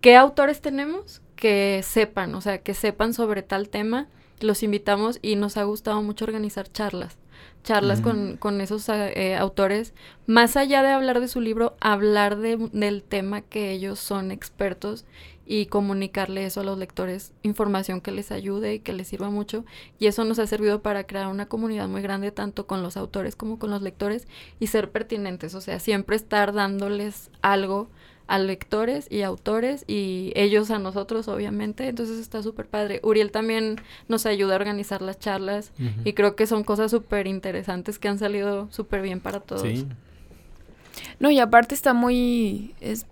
[0.00, 1.20] ¿qué autores tenemos?
[1.36, 4.08] Que sepan, o sea, que sepan sobre tal tema.
[4.40, 7.18] Los invitamos y nos ha gustado mucho organizar charlas
[7.64, 9.92] charlas con, con, esos eh, autores,
[10.26, 15.04] más allá de hablar de su libro, hablar de, del tema que ellos son expertos
[15.50, 19.64] y comunicarle eso a los lectores, información que les ayude y que les sirva mucho.
[19.98, 23.34] Y eso nos ha servido para crear una comunidad muy grande, tanto con los autores
[23.34, 24.28] como con los lectores,
[24.60, 27.88] y ser pertinentes, o sea, siempre estar dándoles algo
[28.26, 31.88] a lectores y autores y ellos a nosotros, obviamente.
[31.88, 33.00] Entonces está súper padre.
[33.02, 33.76] Uriel también
[34.06, 35.72] nos ayuda a organizar las charlas
[36.04, 39.62] y creo que son cosas súper interesantes que han salido súper bien para todos.
[39.62, 39.86] Sí.
[41.18, 42.74] No, y aparte está muy...
[42.82, 43.06] Es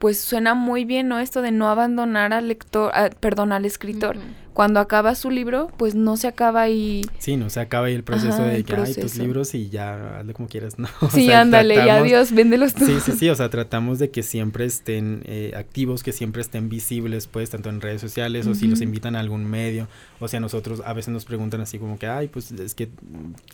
[0.00, 1.18] pues suena muy bien, ¿no?
[1.20, 2.90] Esto de no abandonar al lector,
[3.20, 4.16] perdón, al escritor.
[4.52, 7.02] Cuando acaba su libro, pues no se acaba ahí.
[7.18, 10.34] Sí, no se acaba ahí el proceso de que hay tus libros y ya hazle
[10.34, 10.88] como quieras, ¿no?
[11.10, 12.86] sí, ándale, y adiós, véndelos tú.
[12.86, 16.68] Sí, sí, sí, o sea, tratamos de que siempre estén eh, activos, que siempre estén
[16.68, 19.88] visibles, pues, tanto en redes sociales o si los invitan a algún medio.
[20.18, 22.88] O sea, nosotros a veces nos preguntan así como que, ay, pues es que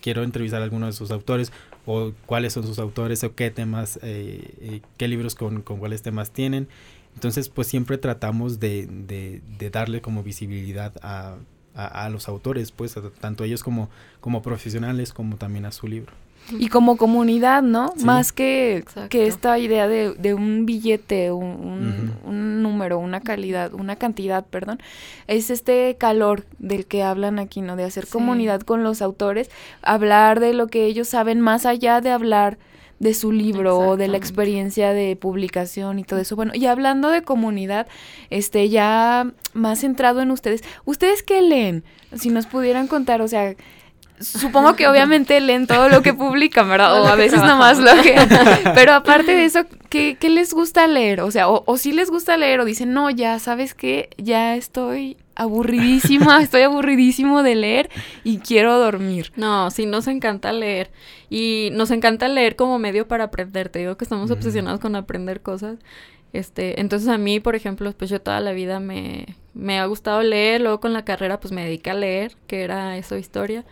[0.00, 1.52] quiero entrevistar a alguno de sus autores
[1.84, 6.02] o cuáles son sus autores o qué temas, eh, eh, qué libros con, con cuáles
[6.02, 6.68] temas tienen.
[7.16, 11.36] Entonces, pues siempre tratamos de, de, de darle como visibilidad a,
[11.74, 13.88] a, los autores, pues, tanto ellos como,
[14.20, 16.12] como profesionales, como también a su libro.
[16.50, 17.94] Y como comunidad, ¿no?
[18.04, 23.96] Más que, que esta idea de, de un billete, un, un, número, una calidad, una
[23.96, 24.78] cantidad, perdón,
[25.26, 27.76] es este calor del que hablan aquí, ¿no?
[27.76, 29.50] De hacer comunidad con los autores,
[29.80, 32.58] hablar de lo que ellos saben más allá de hablar
[32.98, 36.36] de su libro o de la experiencia de publicación y todo eso.
[36.36, 37.86] Bueno, y hablando de comunidad,
[38.30, 41.84] este ya más centrado en ustedes, ¿ustedes qué leen?
[42.14, 43.54] Si nos pudieran contar, o sea,
[44.18, 47.02] supongo que obviamente leen todo lo que publican, ¿verdad?
[47.02, 48.14] O a veces nomás lo que...
[48.74, 51.20] Pero aparte de eso, ¿qué, ¿qué, les gusta leer?
[51.20, 54.08] O sea, o, o si les gusta leer o dicen, no, ya, ¿sabes qué?
[54.16, 57.90] Ya estoy aburridísima, estoy aburridísimo de leer
[58.24, 59.32] y quiero dormir.
[59.36, 60.90] No, sí, nos encanta leer.
[61.30, 63.68] Y nos encanta leer como medio para aprender.
[63.68, 65.78] Te digo que estamos obsesionados con aprender cosas.
[66.32, 70.22] Este, entonces a mí, por ejemplo, pues yo toda la vida me, me ha gustado
[70.22, 73.64] leer, luego con la carrera pues me dediqué a leer, que era eso, historia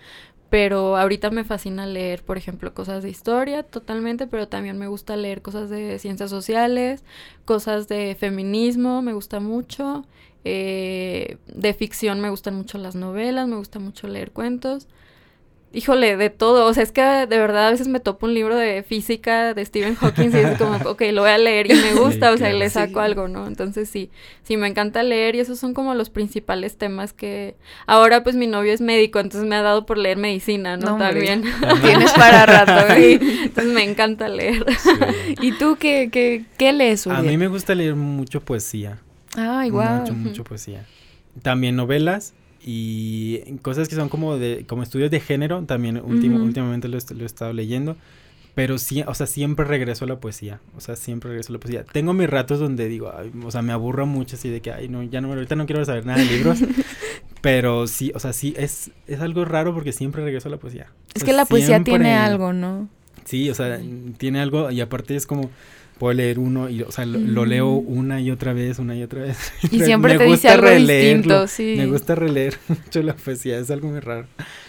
[0.54, 5.16] pero ahorita me fascina leer, por ejemplo, cosas de historia totalmente, pero también me gusta
[5.16, 7.02] leer cosas de ciencias sociales,
[7.44, 10.04] cosas de feminismo, me gusta mucho,
[10.45, 14.86] eh, de ficción me gustan mucho las novelas, me gusta mucho leer cuentos
[15.74, 16.66] híjole, de todo.
[16.66, 19.64] O sea, es que de verdad a veces me topo un libro de física de
[19.64, 22.53] Stephen Hawking y es como, ok, lo voy a leer y me gusta, o sea,
[22.53, 23.47] y le saco algo, ¿no?
[23.47, 24.11] Entonces sí,
[24.45, 27.57] sí, me encanta leer y esos son como los principales temas que...
[27.86, 30.97] Ahora pues mi novio es médico, entonces me ha dado por leer medicina, ¿no?
[30.97, 31.45] También.
[31.82, 33.18] Tienes para rato, ¿eh?
[33.42, 34.64] Entonces me encanta leer.
[35.40, 38.99] ¿Y tú qué, qué, qué lees, A mí me gusta leer mucho poesía.
[39.37, 40.01] Ah, igual.
[40.01, 40.87] Mucho, mucho poesía.
[41.43, 42.35] También novelas
[42.66, 47.53] y cosas que son como de como estudios de género también últimamente lo, he estado
[47.53, 47.97] leyendo
[48.55, 51.59] pero sí o sea siempre regreso a la poesía o sea siempre regreso a la
[51.59, 51.85] poesía.
[51.85, 53.12] Tengo mis ratos donde digo
[53.45, 55.85] o sea me aburro mucho así de que ay no ya no ahorita no quiero
[55.85, 56.61] saber nada de libros
[57.43, 60.87] pero sí o sea sí es es algo raro porque siempre regreso a la poesía.
[61.14, 62.89] Es que la poesía tiene algo no
[63.26, 63.78] sí o sea
[64.16, 65.51] tiene algo y aparte es como
[65.99, 69.22] puedo leer uno y, o sea, lo, leo una y otra vez, una y otra
[69.22, 69.53] vez.
[69.70, 71.74] Y siempre te dice algo distinto, sí.
[71.76, 74.26] Me gusta releer mucho la poesía, es algo muy raro,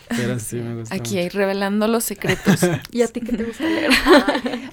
[0.10, 2.60] pero sí me gusta Aquí hay revelando los secretos.
[2.92, 3.92] ¿Y a ti qué te gusta leer?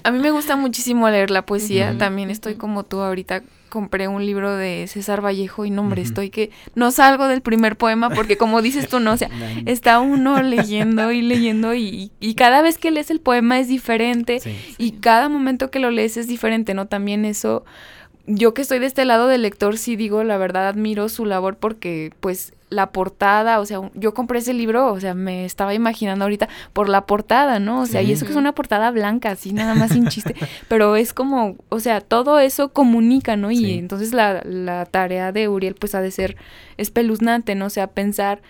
[0.03, 3.43] a mí me gusta muchísimo leer la poesía, también estoy como tú ahorita
[3.73, 7.75] compré un libro de César Vallejo y no, hombre, estoy que no salgo del primer
[7.75, 9.31] poema porque como dices tú, no, o sea,
[9.65, 14.41] está uno leyendo y leyendo y, y, cada vez que lees el poema es diferente
[14.77, 16.85] y cada momento que lo lees es diferente, ¿no?
[16.85, 17.65] También eso,
[18.27, 21.57] yo que estoy de este lado del lector, sí digo, la verdad admiro su labor
[21.57, 26.25] porque pues la portada, o sea, yo compré ese libro, o sea, me estaba imaginando
[26.25, 27.81] ahorita por la portada, ¿no?
[27.81, 30.35] O sea, y eso que es una portada blanca, así nada más sin chiste,
[30.67, 33.51] pero es como, o sea, todo eso comunica, ¿no?
[33.51, 36.35] Y entonces la, la tarea de Uriel pues ha de ser
[36.77, 37.67] espeluznante, ¿no?
[37.67, 38.41] O sea, pensar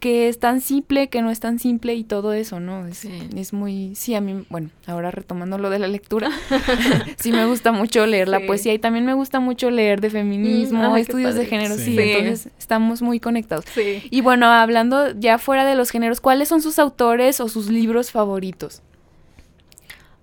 [0.00, 2.86] que es tan simple, que no es tan simple y todo eso, ¿no?
[2.86, 6.30] Es, es muy, sí, a mí, bueno, ahora retomando lo de la lectura,
[7.18, 10.90] sí me gusta mucho leer la poesía y también me gusta mucho leer de feminismo,
[10.90, 11.96] mm, estudios de género, sí.
[11.98, 13.64] entonces estamos muy conectados.
[14.10, 18.10] Y bueno, hablando ya fuera de los géneros, ¿cuáles son sus autores o sus libros
[18.10, 18.82] favoritos?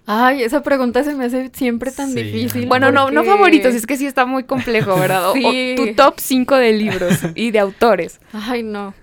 [0.05, 2.67] Ay, esa pregunta se me hace siempre tan difícil.
[2.67, 5.29] Bueno, no, no favoritos, es que sí está muy complejo, ¿verdad?
[5.33, 8.19] O, tu top 5 de libros y de autores.
[8.33, 8.93] Ay, no.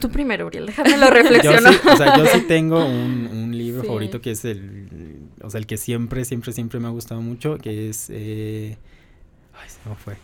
[0.00, 1.72] Tú primero, Uriel, déjame lo reflexiono.
[1.72, 5.50] yo sí, o sea, yo sí tengo un, un libro favorito que es el, o
[5.50, 8.76] sea, el que siempre, siempre, siempre me ha gustado mucho, que es, eh,
[9.54, 10.16] ay, se me fue.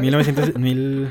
[0.00, 1.08] 1900, mil,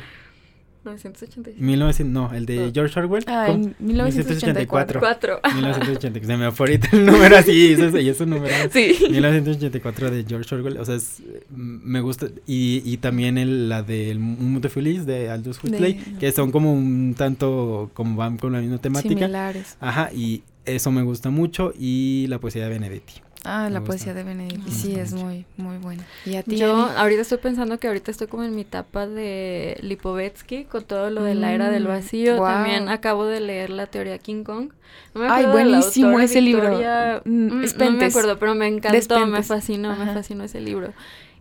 [0.83, 2.03] 1985.
[2.05, 3.23] no, el de George Orwell.
[3.27, 3.47] Ah,
[3.79, 4.99] 1984.
[4.99, 6.27] 1984.
[6.27, 8.53] Se me fue ahorita el número así, y es un número.
[8.71, 8.97] Sí.
[9.09, 12.27] 1984 de George Orwell, o sea, es, me gusta.
[12.45, 16.73] Y, y también el, la de Un mundo feliz de Aldous Huxley, que son como
[16.73, 19.09] un tanto, como van con la misma temática.
[19.09, 19.77] Similares.
[19.79, 21.73] Ajá, y eso me gusta mucho.
[21.77, 23.26] Y la poesía de Benedetti.
[23.49, 26.03] Ah, la poesía de Benedetti, sí, es muy, muy buena.
[26.25, 26.57] ¿Y a ti?
[26.57, 31.09] Yo ahorita estoy pensando que ahorita estoy como en mi etapa de Lipovetsky, con todo
[31.09, 32.37] lo de la era del mm, vacío.
[32.43, 34.71] También acabo de leer la teoría King Kong.
[35.13, 36.77] No me Ay, buenísimo ese libro.
[37.23, 40.93] Mm, mm, no me acuerdo, pero me encantó, me fascinó, me fascinó ese libro.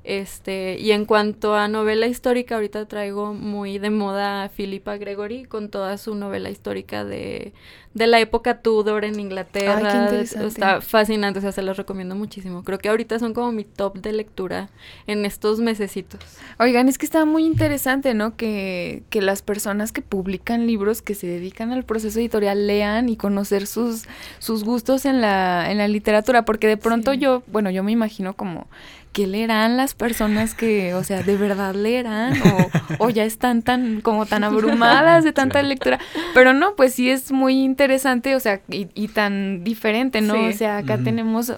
[0.08, 5.46] Este, y en cuanto a novela histórica, ahorita traigo muy de moda a Philippa Gregory
[5.46, 7.52] con toda su novela histórica de,
[7.92, 10.08] de la época Tudor en Inglaterra.
[10.20, 12.62] Está fascinante, o sea, se los recomiendo muchísimo.
[12.62, 14.68] Creo que ahorita son como mi top de lectura
[15.08, 16.20] en estos mesecitos.
[16.60, 18.36] Oigan, es que está muy interesante, ¿no?
[18.36, 23.16] Que, que las personas que publican libros, que se dedican al proceso editorial, lean y
[23.16, 24.04] conocer sus,
[24.38, 28.34] sus gustos en la, en la literatura, porque de pronto yo, bueno, yo me imagino
[28.34, 28.68] como
[29.16, 34.02] ¿qué leerán las personas que, o sea, de verdad leerán o, o ya están tan,
[34.02, 35.98] como tan abrumadas de tanta lectura?
[36.34, 40.34] Pero no, pues sí es muy interesante, o sea, y, y tan diferente, ¿no?
[40.34, 41.50] O sea, acá tenemos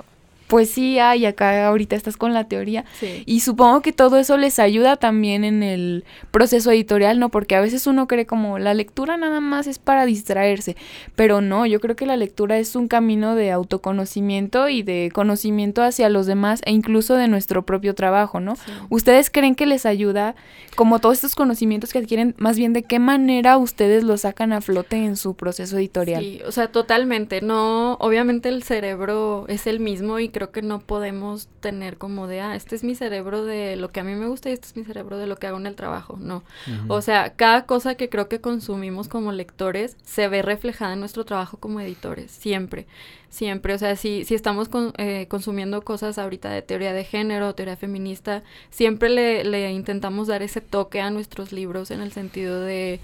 [0.48, 2.84] poesía y acá ahorita estás con la teoría.
[3.26, 7.28] Y supongo que todo eso les ayuda también en el proceso editorial, ¿no?
[7.28, 10.76] Porque a veces uno cree como la lectura nada más es para distraerse,
[11.14, 15.82] pero no, yo creo que la lectura es un camino de autoconocimiento y de conocimiento
[15.82, 18.56] hacia los demás e incluso de nuestro propio trabajo, ¿no?
[18.88, 20.34] ¿Ustedes creen que les ayuda
[20.74, 24.60] como todos estos conocimientos que adquieren, más bien de qué manera ustedes los sacan a
[24.60, 26.22] flote en su proceso editorial?
[26.22, 30.78] Sí, o sea, totalmente, no, obviamente el cerebro es el mismo y creo que no
[30.78, 34.28] podemos tener como de, ah, este es mi cerebro de lo que a mí me
[34.28, 36.16] gusta y este es mi cerebro de lo que hago en el trabajo.
[36.16, 36.44] No.
[36.86, 41.24] O sea, cada cosa que creo que consumimos como lectores se ve reflejada en nuestro
[41.24, 42.86] trabajo como editores, siempre.
[43.30, 47.76] Siempre, o sea, si, si estamos eh, consumiendo cosas ahorita de teoría de género, teoría
[47.76, 53.00] feminista, siempre le, le intentamos dar ese toque a nuestros libros en el sentido de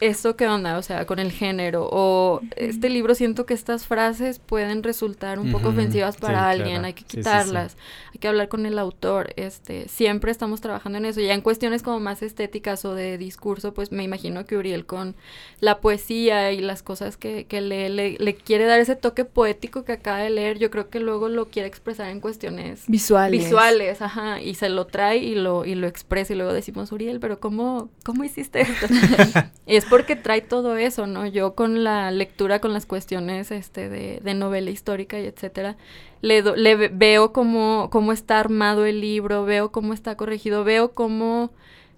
[0.00, 0.78] ¿esto qué onda?
[0.78, 1.88] O sea, con el género.
[1.90, 6.92] O este libro siento que estas frases pueden resultar un poco ofensivas para alguien, hay
[6.92, 7.76] que quitarlas,
[8.12, 9.32] hay que hablar con el autor.
[9.36, 11.20] Este, siempre estamos trabajando en eso.
[11.20, 15.14] Ya en cuestiones como más estéticas o de discurso, pues me imagino que Uriel con
[15.60, 19.84] la poesía y las cosas que, que lee, le, le, quiere dar ese toque poético
[19.84, 23.44] que acaba de leer, yo creo que luego lo quiere expresar en cuestiones visuales.
[23.44, 24.40] Visuales, ajá.
[24.40, 27.88] Y se lo trae y lo, y lo expresa y luego decimos, Uriel, pero ¿cómo,
[28.04, 28.86] cómo hiciste esto?
[29.66, 31.26] y es porque trae todo eso, ¿no?
[31.26, 35.76] Yo con la lectura, con las cuestiones este, de, de novela histórica y etcétera,
[36.22, 41.50] le, le veo cómo, cómo está armado el libro, veo cómo está corregido, veo cómo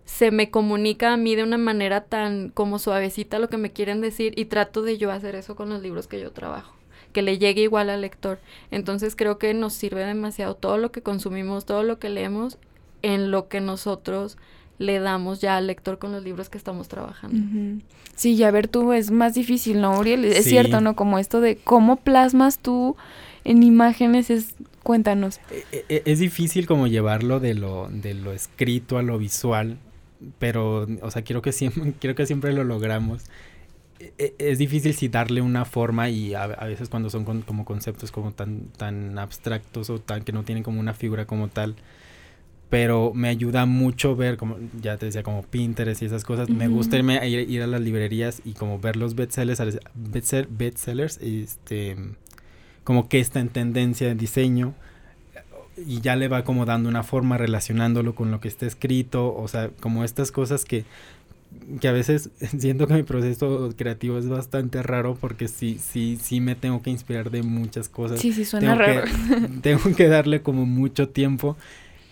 [0.05, 4.01] se me comunica a mí de una manera tan como suavecita lo que me quieren
[4.01, 6.79] decir y trato de yo hacer eso con los libros que yo trabajo
[7.13, 8.39] que le llegue igual al lector.
[8.71, 12.59] Entonces creo que nos sirve demasiado todo lo que consumimos, todo lo que leemos
[13.03, 14.37] en lo que nosotros
[14.79, 17.83] le damos ya al lector con los libros que estamos trabajando.
[18.15, 20.25] Sí, y a ver tú, es más difícil, ¿no, Uriel?
[20.25, 20.95] Es cierto, ¿no?
[20.97, 22.97] Como esto de cómo plasmas tú
[23.45, 25.41] en imágenes, es, cuéntanos.
[25.73, 29.79] E, e, es, difícil como llevarlo de lo, de lo escrito a lo visual,
[30.39, 33.25] pero, o sea, quiero que siempre, quiero que siempre lo logramos.
[33.99, 38.31] E, es difícil si darle una forma y a, veces cuando son como conceptos como
[38.33, 41.75] tan, tan abstractos o tan que no tienen como una figura como tal,
[42.71, 46.51] pero me ayuda mucho ver, como ya te decía, como Pinterest y esas cosas.
[46.51, 49.63] Me gusta irme a ir, a las librerías y como ver los bestsellers,
[49.95, 51.97] bestsellers, este,
[52.85, 54.75] como que está en tendencia de diseño
[55.87, 59.49] y ya le va como dando una forma relacionándolo con lo que está escrito, o
[59.49, 60.85] sea, como estas cosas que
[61.81, 66.41] que a veces siento que mi proceso creativo es bastante raro porque sí, sí, sí
[66.41, 68.21] me tengo que inspirar de muchas cosas.
[68.21, 69.05] Sí, sí, suena raro.
[69.63, 71.57] tengo que darle como mucho tiempo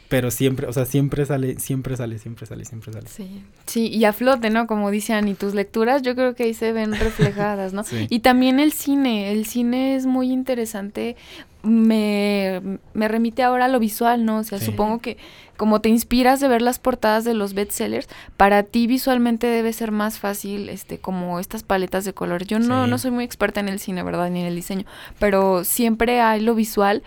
[0.09, 3.09] pero siempre, o sea, siempre sale, siempre sale, siempre sale, siempre sale.
[3.09, 3.43] Sí.
[3.67, 4.67] Sí, y a flote, ¿no?
[4.67, 7.85] Como dicen, y tus lecturas yo creo que ahí se ven reflejadas, ¿no?
[7.87, 8.07] Sí.
[8.11, 11.17] Y también el cine, el cine es muy interesante,
[11.63, 12.61] me,
[12.95, 14.39] me remite ahora a lo visual, ¿no?
[14.39, 15.17] O sea, supongo que
[15.57, 19.91] como te inspiras de ver las portadas de los bestsellers, para ti visualmente debe ser
[19.91, 22.47] más fácil, este, como estas paletas de colores.
[22.47, 24.31] Yo no, no soy muy experta en el cine, ¿verdad?
[24.31, 24.85] Ni en el diseño,
[25.19, 27.03] pero siempre hay lo visual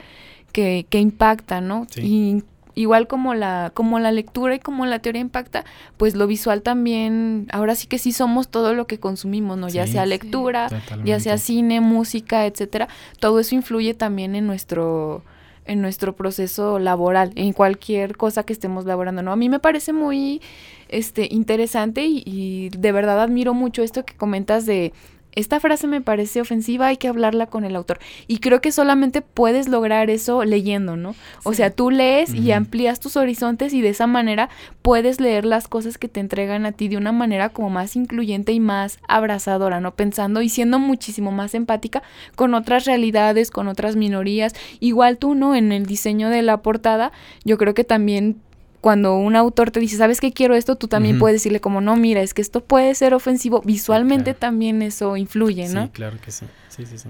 [0.52, 1.88] que, que impacta, ¿no?
[1.96, 2.44] Y
[2.80, 5.66] igual como la, como la lectura y como la teoría impacta,
[5.98, 9.68] pues lo visual también, ahora sí que sí somos todo lo que consumimos, ¿no?
[9.68, 10.70] ya sea lectura,
[11.04, 12.88] ya sea cine, música, etcétera,
[13.20, 15.24] todo eso influye también en nuestro
[15.66, 19.32] en nuestro proceso laboral, en cualquier cosa que estemos laborando, ¿no?
[19.32, 20.42] A mí me parece muy
[20.88, 24.94] este interesante y, y de verdad admiro mucho esto que comentas de
[25.34, 28.00] esta frase me parece ofensiva, hay que hablarla con el autor.
[28.28, 31.16] Y creo que solamente puedes lograr eso leyendo, ¿no?
[31.44, 34.50] O sea, tú lees y amplías tus horizontes y de esa manera
[34.82, 38.52] puedes leer las cosas que te entregan a ti de una manera como más incluyente
[38.52, 39.96] y más abrazadora, ¿no?
[39.96, 42.04] Pensando y siendo muchísimo más empática
[42.36, 44.54] con otras realidades, con otras minorías.
[44.80, 45.56] Igual tú, ¿no?
[45.56, 47.12] En el diseño de la portada,
[47.44, 48.42] yo creo que también
[48.82, 50.76] cuando un autor te dice, ¿sabes qué quiero esto?
[50.76, 53.62] Tú también puedes decirle como, no, mira, es que esto puede ser ofensivo.
[53.64, 55.84] Visualmente también eso influye, ¿no?
[55.84, 56.46] Sí, claro que sí.
[56.70, 57.10] Sí, sí, sí.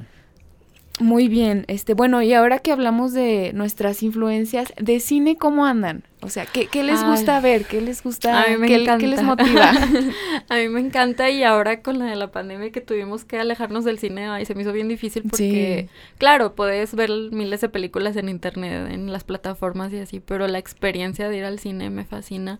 [1.00, 6.04] Muy bien, este, bueno, y ahora que hablamos de nuestras influencias, de cine, ¿cómo andan?
[6.22, 7.64] O sea, ¿qué, qué les gusta ver?
[7.64, 8.44] ¿Qué les gusta?
[8.44, 8.98] A mí me ¿qué, encanta.
[8.98, 9.72] ¿Qué les motiva?
[10.50, 13.86] a mí me encanta y ahora con la de la pandemia que tuvimos que alejarnos
[13.86, 15.88] del cine, ay, se me hizo bien difícil porque,
[16.18, 20.58] claro, puedes ver miles de películas en internet, en las plataformas y así, pero la
[20.58, 22.60] experiencia de ir al cine me fascina.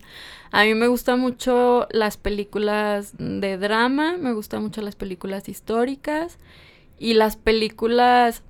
[0.50, 6.38] A mí me gustan mucho las películas de drama, me gustan mucho las películas históricas
[7.00, 8.44] y las películas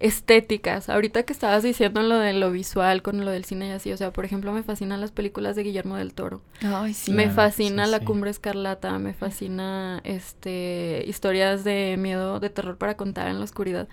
[0.00, 0.88] estéticas.
[0.88, 3.96] Ahorita que estabas diciendo lo de lo visual con lo del cine y así, o
[3.96, 6.42] sea, por ejemplo, me fascinan las películas de Guillermo del Toro.
[6.60, 7.12] Ay, sí.
[7.12, 13.28] Me fascina La Cumbre Escarlata, me fascina este historias de miedo, de terror para contar
[13.28, 13.88] en la oscuridad.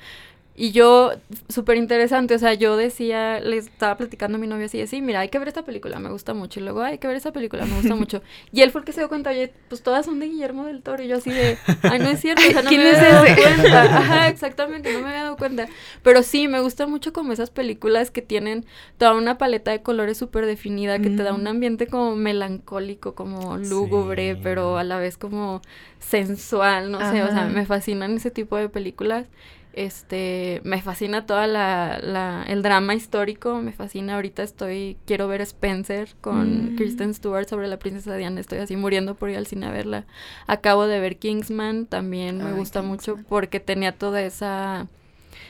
[0.62, 1.14] Y yo,
[1.47, 5.22] súper interesante, o sea, yo decía, le estaba platicando a mi novio así, sí, mira,
[5.22, 6.60] hay que ver esta película, me gusta mucho.
[6.60, 8.22] Y luego, hay que ver esta película, me gusta mucho.
[8.51, 10.82] Y él fue el que se dio cuenta, oye, pues todas son de Guillermo del
[10.82, 11.01] Toro.
[11.01, 13.84] Y yo así de, ay, no es cierto, o sea, no me había dado cuenta.
[13.84, 15.70] Ajá, exactamente, no me había dado cuenta.
[16.03, 18.66] Pero sí, me gusta mucho como esas películas que tienen
[18.97, 23.55] toda una paleta de colores súper definida, que te da un ambiente como melancólico, como
[23.55, 25.62] lúgubre, pero a la vez como
[25.99, 29.26] sensual, no sé, o sea, me fascinan ese tipo de películas.
[29.74, 34.15] Este, me fascina toda la, la, el drama histórico, me fascina.
[34.15, 36.76] Ahorita estoy, quiero ver Spencer con mm.
[36.76, 38.41] Kristen Stewart sobre la princesa Diana.
[38.41, 40.05] Estoy así muriendo por ir al cine a verla.
[40.47, 44.88] Acabo de ver Kingsman, también me gusta mucho porque tenía toda esa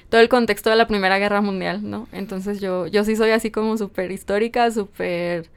[0.10, 2.08] todo el contexto de la Primera Guerra Mundial, ¿no?
[2.12, 5.50] Entonces yo, yo sí soy así como súper histórica, súper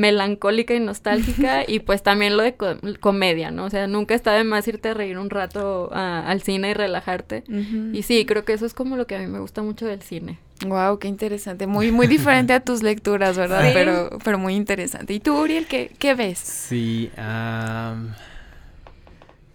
[0.00, 2.54] melancólica y nostálgica y pues también lo de
[2.98, 3.66] comedia, ¿no?
[3.66, 7.44] O sea, nunca está de más irte a reír un rato al cine y relajarte.
[7.92, 10.02] Y sí, creo que eso es como lo que a mí me gusta mucho del
[10.02, 10.38] cine.
[10.66, 11.66] Wow, qué interesante.
[11.66, 13.70] Muy, muy diferente a tus lecturas, ¿verdad?
[13.72, 15.14] Pero, pero muy interesante.
[15.14, 16.38] ¿Y tú, Uriel, qué, qué ves?
[16.38, 17.10] Sí,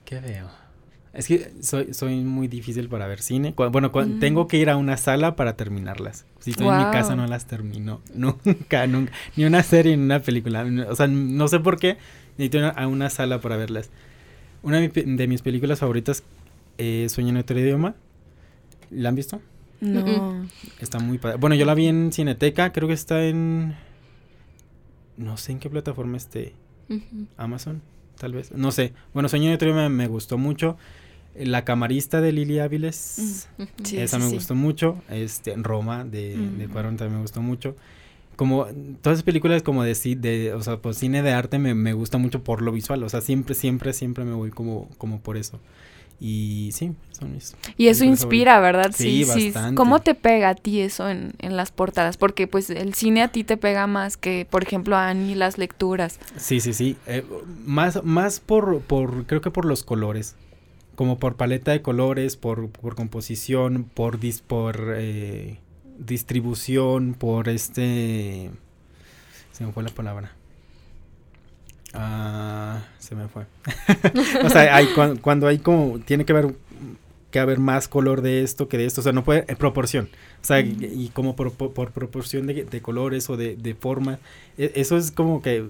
[0.06, 0.50] ¿qué veo?
[1.16, 3.53] Es que soy, soy muy difícil para ver cine.
[3.55, 4.20] bueno, mm.
[4.20, 6.26] tengo que ir a una sala para terminarlas.
[6.39, 8.01] Si estoy en mi casa no las termino.
[8.13, 9.13] Nunca, nunca.
[9.36, 10.66] Ni una serie ni una película.
[10.89, 11.97] O sea, no sé por qué
[12.38, 13.89] necesito ir a una sala para verlas.
[14.61, 16.24] Una de, mis películas favoritas
[16.78, 17.95] es Sueño en otro idioma.
[18.89, 19.41] ¿La han visto?
[19.80, 20.45] No.
[20.82, 21.38] Está muy padre.
[21.38, 22.74] Bueno, yo la vi en Cineteca.
[22.74, 23.76] Creo que está en...
[25.18, 26.53] No sé en qué plataforma esté.
[27.38, 27.82] Amazon,
[28.20, 28.51] tal vez.
[28.51, 28.93] No sé.
[29.13, 30.78] Bueno, Sueño en otro idioma me gustó mucho.
[31.38, 35.02] La camarista de Lili Áviles, mm, esa me gustó mucho.
[35.10, 37.76] Este, Roma de, de Cuarón también me gustó mucho.
[38.36, 38.66] Como
[39.02, 42.18] todas esas películas como de, de o sea, pues cine de arte me, me gusta
[42.18, 43.04] mucho por lo visual.
[43.04, 45.60] O sea, siempre, siempre, siempre me voy como, como por eso.
[46.20, 47.56] Y sí, son mis.
[47.78, 48.92] Y eso inspira, ¿verdad?
[48.96, 49.76] Sí, sí, bastante.
[49.76, 52.16] ¿Cómo te pega a ti eso en, en, las portadas?
[52.16, 55.58] Porque pues el cine a ti te pega más que, por ejemplo, a Annie las
[55.58, 56.20] lecturas.
[56.38, 56.96] Sí, sí, sí.
[57.06, 57.24] Eh,
[57.66, 60.36] más, más por, por, creo que por los colores
[60.96, 65.60] como por paleta de colores, por, por composición, por, dis, por eh,
[65.98, 68.52] distribución, por este...
[69.52, 70.34] Se me fue la palabra.
[71.93, 73.46] Ah, se me fue.
[74.43, 74.88] o sea, hay,
[75.22, 76.56] cuando, hay como, tiene que haber,
[77.32, 80.10] que haber más color de esto que de esto, o sea, no puede, en proporción,
[80.41, 84.20] o sea, y, como por, por, proporción de, de, colores o de, de forma,
[84.58, 85.66] e, eso es como que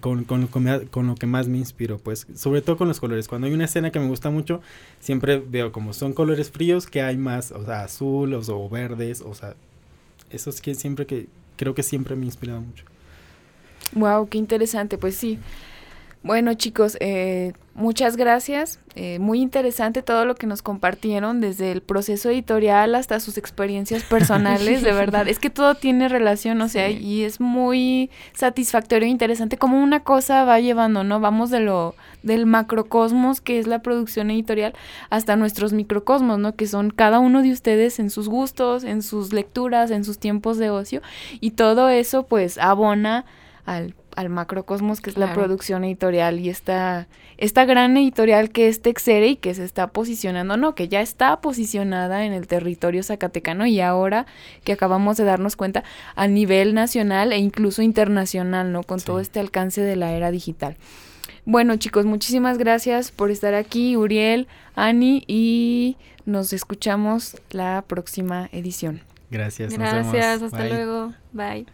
[0.00, 3.28] con, con, lo que más me inspiro, pues, sobre todo con los colores.
[3.28, 4.60] Cuando hay una escena que me gusta mucho,
[5.00, 9.34] siempre veo como son colores fríos, que hay más, o sea, azules o verdes, o
[9.34, 9.54] sea,
[10.30, 11.26] eso es que siempre que,
[11.56, 12.84] creo que siempre me ha inspirado mucho.
[13.92, 15.38] Wow, qué interesante, pues sí.
[16.24, 18.80] Bueno, chicos, eh, muchas gracias.
[18.94, 24.04] Eh, muy interesante todo lo que nos compartieron, desde el proceso editorial hasta sus experiencias
[24.04, 25.28] personales, de verdad.
[25.28, 30.00] Es que todo tiene relación, o sea, y es muy satisfactorio e interesante cómo una
[30.00, 31.20] cosa va llevando, ¿no?
[31.20, 34.72] Vamos de lo del macrocosmos, que es la producción editorial,
[35.10, 36.56] hasta nuestros microcosmos, ¿no?
[36.56, 40.56] Que son cada uno de ustedes en sus gustos, en sus lecturas, en sus tiempos
[40.56, 41.02] de ocio,
[41.40, 43.26] y todo eso, pues, abona
[43.66, 48.82] al al macrocosmos que es la producción editorial y esta, esta gran editorial que es
[48.82, 53.66] Texere y que se está posicionando, no, que ya está posicionada en el territorio zacatecano
[53.66, 54.26] y ahora
[54.64, 55.84] que acabamos de darnos cuenta
[56.14, 58.82] a nivel nacional e incluso internacional, ¿no?
[58.82, 60.76] Con todo este alcance de la era digital.
[61.46, 69.02] Bueno chicos, muchísimas gracias por estar aquí, Uriel, Ani, y nos escuchamos la próxima edición.
[69.30, 69.72] Gracias.
[69.74, 71.12] Gracias, hasta luego.
[71.32, 71.66] Bye.